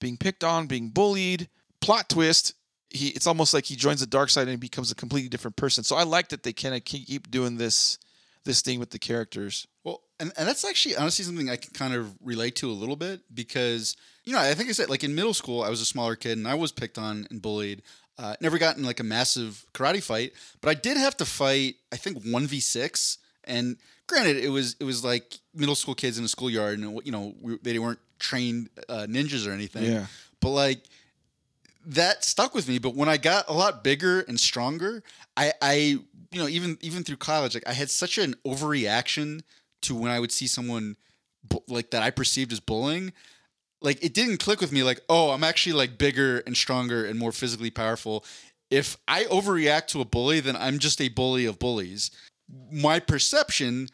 [0.00, 1.48] being picked on, being bullied.
[1.80, 2.54] Plot twist.
[2.90, 5.56] He, it's almost like he joins the dark side and he becomes a completely different
[5.56, 5.84] person.
[5.84, 7.98] So I like that they kind of keep doing this,
[8.44, 9.66] this thing with the characters.
[9.84, 12.96] Well, and, and that's actually honestly something I can kind of relate to a little
[12.96, 15.84] bit because, you know, I think I said like in middle school, I was a
[15.84, 17.82] smaller kid and I was picked on and bullied.
[18.18, 21.76] Uh, never got in like a massive karate fight, but I did have to fight,
[21.92, 23.18] I think 1v6.
[23.44, 23.76] And
[24.08, 27.34] granted, it was it was like middle school kids in a schoolyard and, you know,
[27.40, 29.84] we, they weren't trained uh, ninjas or anything.
[29.84, 30.06] Yeah.
[30.40, 30.80] But like,
[31.86, 32.78] that stuck with me.
[32.78, 35.02] But when I got a lot bigger and stronger,
[35.36, 35.72] I, I,
[36.32, 39.42] you know, even even through college, like I had such an overreaction
[39.82, 40.96] to when I would see someone
[41.44, 43.12] bu- like that I perceived as bullying.
[43.80, 44.82] Like it didn't click with me.
[44.82, 48.24] Like, oh, I'm actually like bigger and stronger and more physically powerful.
[48.70, 52.10] If I overreact to a bully, then I'm just a bully of bullies.
[52.70, 53.88] My perception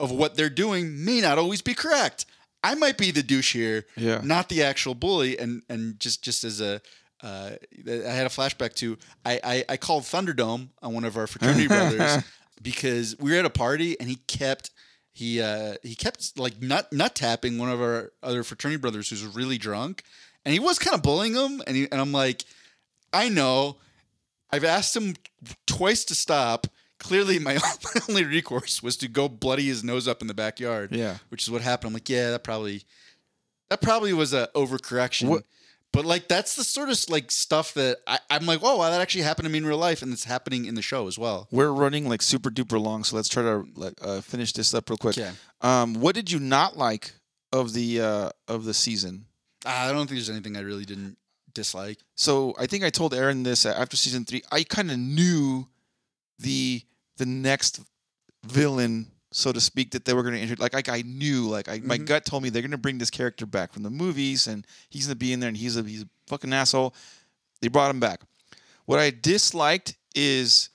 [0.00, 2.26] of what they're doing may not always be correct.
[2.64, 4.20] I might be the douche here, Yeah.
[4.24, 5.38] not the actual bully.
[5.38, 6.80] And and just just as a,
[7.22, 7.50] uh,
[7.86, 11.66] I had a flashback to I, I I called Thunderdome on one of our fraternity
[11.68, 12.24] brothers
[12.62, 14.70] because we were at a party and he kept
[15.16, 19.24] he uh he kept like nut nut tapping one of our other fraternity brothers who's
[19.24, 20.02] really drunk
[20.44, 22.44] and he was kind of bullying him and he, and I'm like
[23.14, 23.78] I know.
[24.50, 25.14] I've asked him
[25.66, 26.66] twice to stop.
[26.98, 27.58] Clearly my,
[28.10, 31.16] only recourse was to go bloody his nose up in the backyard Yeah.
[31.30, 31.88] which is what happened.
[31.88, 32.82] I'm like yeah that probably
[33.70, 35.28] that probably was a overcorrection.
[35.28, 35.44] What-
[35.96, 39.00] but like that's the sort of like stuff that I, I'm like, oh wow, that
[39.00, 41.48] actually happened to me in real life, and it's happening in the show as well.
[41.50, 44.90] We're running like super duper long, so let's try to like uh, finish this up
[44.90, 45.16] real quick.
[45.16, 45.30] Okay.
[45.62, 47.14] Um, what did you not like
[47.50, 49.24] of the uh, of the season?
[49.64, 51.16] I don't think there's anything I really didn't
[51.54, 51.98] dislike.
[52.14, 54.42] So I think I told Aaron this uh, after season three.
[54.52, 55.66] I kind of knew
[56.38, 56.82] the
[57.16, 57.80] the next
[58.44, 59.06] villain,
[59.38, 60.62] so to speak, that they were going to introduce.
[60.62, 62.06] Like, like I knew, like I, my Mhm.
[62.06, 65.06] gut told me they're going to bring this character back from the movies, and he's
[65.06, 66.94] going to be in there, and he's a he's a fucking asshole.
[67.60, 68.22] They brought him back.
[68.86, 70.70] What I disliked is,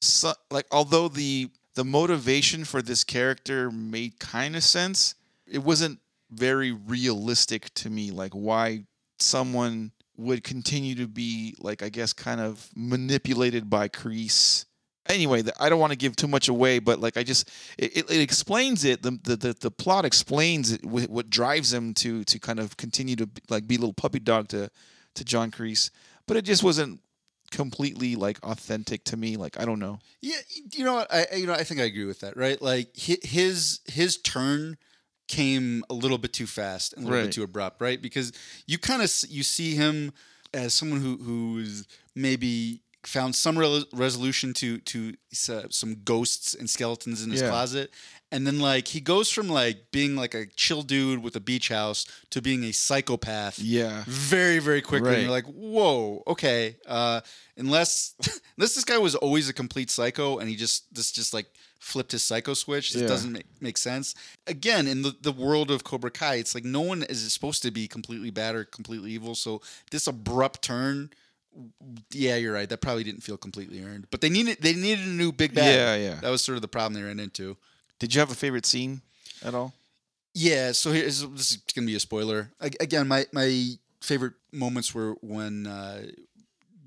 [0.00, 5.14] so, like, although the the motivation for this character made kind of sense,
[5.46, 6.00] it wasn't
[6.30, 8.10] very realistic to me.
[8.10, 8.84] Like, why
[9.18, 14.64] someone would continue to be like I guess kind of manipulated by Kreese.
[15.08, 18.10] Anyway, I don't want to give too much away, but like I just it, it,
[18.10, 19.02] it explains it.
[19.02, 22.76] The, the the the plot explains it, wh- what drives him to to kind of
[22.76, 24.70] continue to be, like be a little puppy dog to
[25.14, 25.90] to John Kreese,
[26.26, 27.00] but it just wasn't
[27.50, 29.36] completely like authentic to me.
[29.38, 29.98] Like I don't know.
[30.20, 30.36] Yeah,
[30.74, 31.12] you know what?
[31.12, 32.36] I I- you know I think I agree with that.
[32.36, 32.60] Right?
[32.60, 34.76] Like his his turn
[35.26, 37.26] came a little bit too fast and a little Right.
[37.26, 38.00] bit too abrupt, right?
[38.00, 38.32] Because
[38.66, 40.12] you kind of you see him
[40.54, 45.14] as someone who who's maybe found some rel resolution to to
[45.48, 47.48] uh, some ghosts and skeletons in his Yeah.
[47.48, 47.90] closet
[48.32, 51.68] and then like he goes from like being like a chill dude with a beach
[51.68, 54.04] house to being a psychopath Yeah.
[54.08, 57.20] very very quickly and you're like whoa okay uh
[57.56, 58.14] unless
[58.56, 61.46] unless this guy was always a complete psycho and he just this just like
[61.78, 63.08] flipped his psycho switch this Yeah.
[63.08, 64.14] doesn't make, make sense
[64.48, 67.70] again in the, the world of cobra kai it's like no one is supposed to
[67.70, 71.10] be completely bad or completely evil so this abrupt turn
[72.12, 75.08] yeah you're right that probably didn't feel completely earned but they needed they needed a
[75.08, 76.20] new big bad Yeah, yeah.
[76.20, 77.56] that was sort of the problem they ran into
[77.98, 79.00] Did you have a favorite scene
[79.44, 79.72] at all?
[80.34, 82.50] yeah, so here's this is gonna be a spoiler.
[82.60, 83.70] A- Again, my my
[84.00, 86.02] favorite moments were when uh,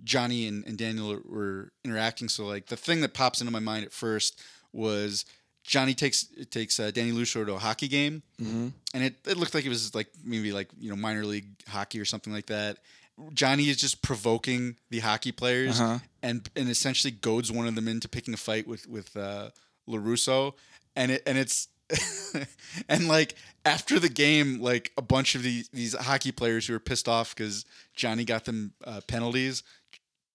[0.03, 2.29] Johnny and, and Daniel were interacting.
[2.29, 4.41] So like the thing that pops into my mind at first
[4.71, 5.25] was
[5.63, 8.67] Johnny takes takes uh, Danny Larusso to a hockey game, Mm-hmm.
[8.93, 11.99] and it, it looked like it was like maybe like you know minor league hockey
[11.99, 12.77] or something like that.
[13.33, 15.99] Johnny is just provoking the hockey players Uh-huh.
[16.23, 19.49] and and essentially goads one of them into picking a fight with with uh,
[19.89, 20.53] Larusso,
[20.95, 21.67] and it and it's
[22.89, 26.79] and like after the game, like a bunch of these these hockey players who are
[26.79, 27.65] pissed off because
[27.95, 29.63] Johnny got them uh, penalties.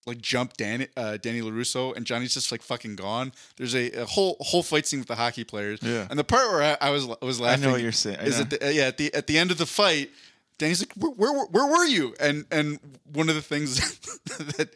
[0.06, 3.32] like jump Danny uh, Danny Larusso and Johnny's just like fucking gone.
[3.56, 5.80] There's a, a whole whole fight scene with the hockey players.
[5.82, 6.06] Yeah.
[6.10, 7.70] And the part where I, I was was laughing.
[7.70, 8.20] what you're saying.
[8.20, 8.42] Is know.
[8.42, 10.10] at the, yeah at the at the end of the fight.
[10.58, 12.14] Danny's like, where, where, where were you?
[12.18, 12.78] And and
[13.12, 13.76] one of the things
[14.56, 14.70] that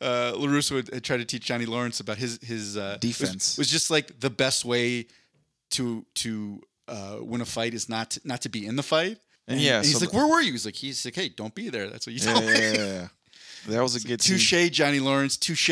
[0.00, 3.58] uh, Larusso had, had tried to teach Johnny Lawrence about his his uh, Defense.
[3.58, 5.06] was, just like the best way
[5.70, 9.18] to to uh, win a fight is not to, not to be in the fight.
[9.46, 10.52] And yeah, he's so like, the- where were you?
[10.52, 11.88] He's like, he's like, hey, don't be there.
[11.88, 12.52] That's what you Yeah, tell me.
[12.52, 13.08] yeah, yeah, yeah.
[13.68, 14.20] That was a good.
[14.20, 15.36] Touche, Johnny Lawrence.
[15.36, 15.70] Touche.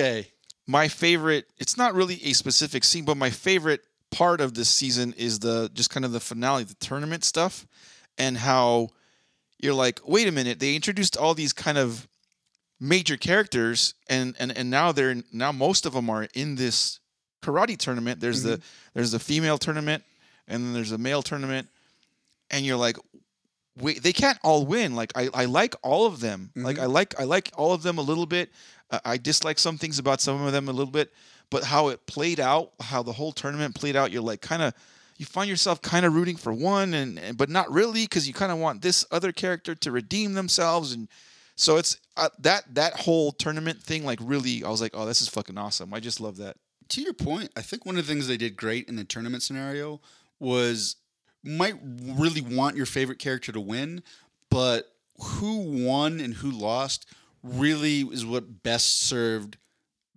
[0.66, 5.14] my favorite it's not really a specific scene but my favorite part of this season
[5.16, 7.66] is the just kind of the finale the tournament stuff
[8.18, 8.88] and how
[9.66, 12.06] you're like wait a minute they introduced all these kind of
[12.80, 17.00] major characters and and, and now they're now most of them are in this
[17.42, 18.20] karate tournament.
[18.20, 18.60] There's the
[18.94, 20.02] there's the female tournament
[20.48, 21.68] and then there's a male tournament.
[22.50, 22.96] And you're like
[23.80, 24.94] wait they can't all win.
[24.94, 26.50] Like i, I like all of them.
[26.54, 26.82] Like Mhm.
[26.82, 28.50] i like i like all of them a little bit.
[28.90, 31.12] Uh, i dislike some things about some of them a little bit
[31.50, 34.72] but how it played out how the whole tournament played out you're like kind of
[35.18, 38.34] you find yourself kind of rooting for one and, and but not really because you
[38.34, 41.08] kind of want this other character to redeem themselves and
[41.54, 45.22] so it's uh, that that whole tournament thing like really i was like oh this
[45.22, 45.94] is fucking awesome.
[45.94, 46.56] I just love that.
[46.90, 49.42] To your point, I think one of the things they did great in the tournament
[49.42, 50.00] scenario
[50.38, 50.96] was
[51.42, 54.02] might really want your favorite character to win,
[54.50, 57.06] but who won and who lost
[57.42, 59.56] really is what best served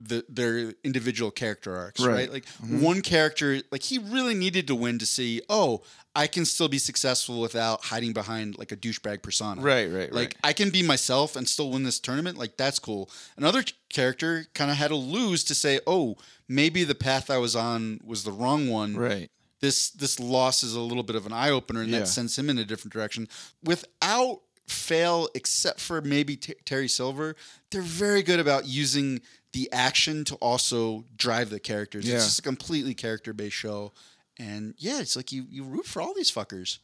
[0.01, 2.13] the their individual character arcs, right?
[2.15, 2.31] Right.
[2.31, 2.79] Like Mhm.
[2.81, 5.83] one character, like he really needed to win to see, oh,
[6.15, 9.61] I can still be successful without hiding behind like a douchebag persona.
[9.61, 12.37] right right Like I can be myself and still win this tournament.
[12.37, 13.09] Like that's cool.
[13.37, 16.15] Another character kind of had to lose to say, "Oh,
[16.47, 19.29] maybe the path I was on was the wrong one." right
[19.59, 21.99] This this loss is a little bit of an eye opener, and Yeah.
[21.99, 23.27] that sends him in a different direction.
[23.61, 27.35] Without fail, except for maybe T- Terry Silver,
[27.71, 29.19] they're very good about using
[29.53, 32.07] the action to also drive the characters.
[32.07, 32.15] Yeah.
[32.15, 33.93] It's just a completely character based show,
[34.37, 36.79] and yeah, it's like you you root for all these fuckers.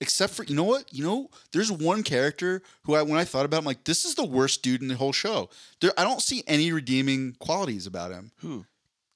[0.00, 0.92] Except for you know what?
[0.92, 4.14] You know there's one character who I when I thought about him like this is
[4.14, 5.48] the worst dude in the whole show.
[5.80, 8.32] There I don't see any redeeming qualities about him.
[8.38, 8.66] Who?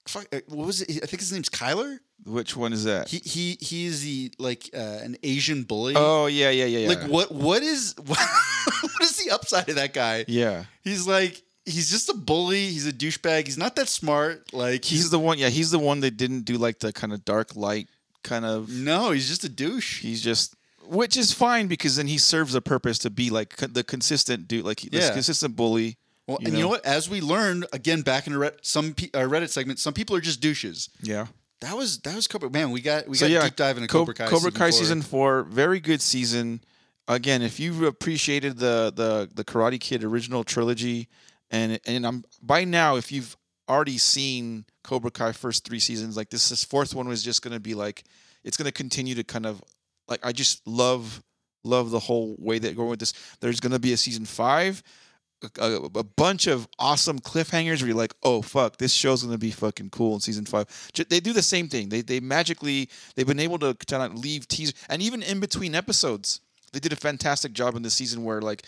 [0.07, 1.03] Fuck, uh, what was it?
[1.03, 1.99] I think his name's Kyler.
[2.25, 3.09] Which one is that?
[3.09, 5.95] He he he is the like uh, an Asian bully.
[5.97, 6.89] Oh yeah yeah yeah yeah.
[6.89, 8.19] Like what what is what,
[8.81, 10.25] what is the upside of that guy?
[10.29, 10.65] Yeah.
[10.83, 15.11] He's like he's just a bully he's a douchebag he's not that smart like he's
[15.11, 17.89] the one yeah he's the one that didn't do like the kind of dark light
[18.23, 20.55] kind of no he's just a douche he's just
[20.89, 24.65] which is fine because then he serves a purpose to be like the consistent dude
[24.65, 25.13] like this Yeah.
[25.13, 25.97] consistent bully
[26.27, 26.71] well you and you know know?
[26.71, 29.93] what as we learned again back in a Red, some pe- uh, Reddit segment some
[29.95, 31.27] people are just douches yeah
[31.61, 32.51] That was that was Cobra.
[32.51, 34.25] Man, we got we so got yeah deep dive into Co- Cobra Kai.
[34.27, 34.79] Cobra season Kai four.
[34.79, 36.61] season four very good season
[37.09, 41.09] again if you've appreciated the the the Karate Kid original trilogy
[41.51, 43.37] and and I'm by now if you've
[43.69, 47.61] already seen Cobra Kai first three seasons like this this fourth one was just gonna
[47.61, 48.05] be like
[48.45, 49.63] it's gonna continue to kind of
[50.09, 51.23] like I just love
[51.67, 53.13] love the whole way that going with this.
[53.41, 54.83] There's gonna be a season five,
[55.43, 59.37] a, a, a bunch of awesome cliffhangers where you're like, oh fuck, this show's gonna
[59.37, 60.67] be fucking cool in season five.
[61.09, 61.89] They do the same thing.
[61.89, 65.75] They they magically they've been able to kind of leave teasers and even in between
[65.75, 66.41] episodes,
[66.73, 68.65] they did a fantastic job in the season where like.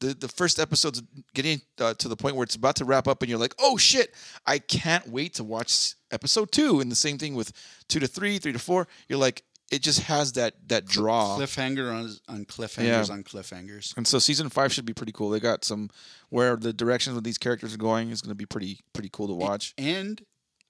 [0.00, 1.02] The, the first episode's
[1.34, 3.76] getting uh, to the point where it's about to wrap up, and you're like, "Oh
[3.78, 4.14] shit!
[4.46, 6.80] I can't wait to watch episode two.
[6.80, 7.52] And the same thing with
[7.88, 8.86] two to three, three to four.
[9.08, 9.42] You're like,
[9.72, 11.36] it just has that that draw.
[11.38, 13.12] cliffhanger on on cliffhangers Yeah.
[13.14, 13.96] on cliffhangers.
[13.96, 15.30] And so season five should be pretty cool.
[15.30, 15.88] They got some
[16.28, 19.28] where the directions of these characters are going is going to be pretty pretty cool
[19.28, 19.72] to watch.
[19.78, 20.22] And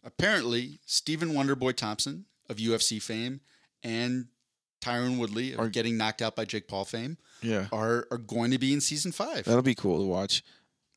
[0.04, 3.40] apparently, Stephen Wonderboy Thompson of UFC fame
[3.82, 4.26] and
[4.80, 8.58] Tyron Woodley Are- getting knocked out by Jake Paul fame Yeah, are are going to
[8.58, 9.44] be in season five.
[9.44, 10.42] that'll be cool to watch.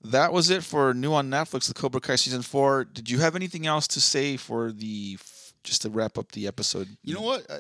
[0.02, 2.86] That was it for new on Netflix, the Cobra Kai season four.
[2.86, 5.18] Did you have anything else to say for the
[5.66, 6.88] just to wrap up the episode?
[7.04, 7.46] You know what?
[7.50, 7.58] Uh,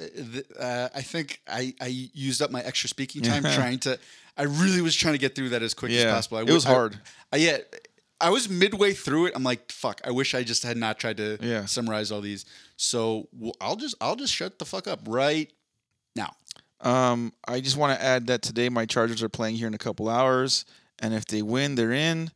[0.61, 3.99] uh, I think I, I used up my extra speaking time trying to.
[4.37, 6.37] I really was trying to get through that as quick as possible.
[6.37, 6.99] I, it was I- hard.
[7.33, 7.57] I, yeah,
[8.21, 9.33] I was midway through it.
[9.35, 9.99] I'm like, fuck.
[10.05, 11.65] I wish I just had not tried to Yeah.
[11.65, 12.45] summarize all these.
[12.77, 13.27] So
[13.59, 15.51] I'll just I'll just shut the fuck up right
[16.15, 16.33] now.
[16.81, 19.79] Um, I just want to add that today my Chargers are playing here in a
[19.79, 20.65] couple hours,
[20.99, 22.31] and if they win, they're in.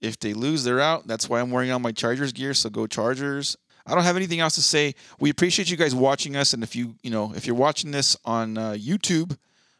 [0.00, 1.06] If they lose, they're out.
[1.06, 2.52] That's why I'm wearing all my Chargers gear.
[2.52, 3.56] So go Chargers.
[3.86, 4.94] I don't have anything else to say.
[5.20, 8.16] We appreciate you guys watching us, and if you you know if you're watching this
[8.24, 9.36] on uh, YouTube,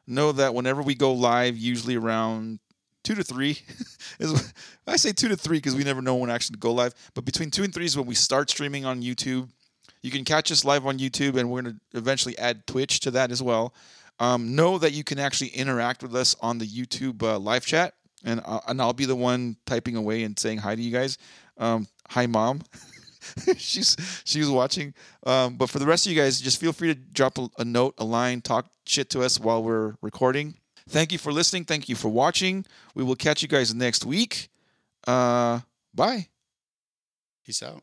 [0.06, 2.60] know that whenever we go live, usually around
[3.02, 3.58] two to three,
[4.18, 4.54] is
[4.86, 6.94] I say two to three because we never know when actually to go live.
[7.14, 9.48] But between two and three is when we start streaming on YouTube.
[10.02, 13.10] You can catch us live on YouTube, and we're going to eventually add Twitch to
[13.12, 13.74] that as well.
[14.18, 17.94] Um, know that you can actually interact with us on the YouTube uh, live chat
[18.26, 21.16] and I'll, and I'll be the one typing away and saying hi to you guys.
[21.56, 22.62] Um, hi, mom.
[23.56, 24.92] she's she's watching.
[25.24, 27.64] Um, but for the rest of you guys, just feel free to drop a, a
[27.64, 30.54] note, a line, talk shit to us while we're recording.
[30.88, 31.64] Thank you for listening.
[31.64, 32.64] Thank you for watching.
[32.94, 34.48] We will catch you guys next week.
[35.06, 35.60] Uh,
[35.94, 36.28] bye.
[37.44, 37.82] Peace out.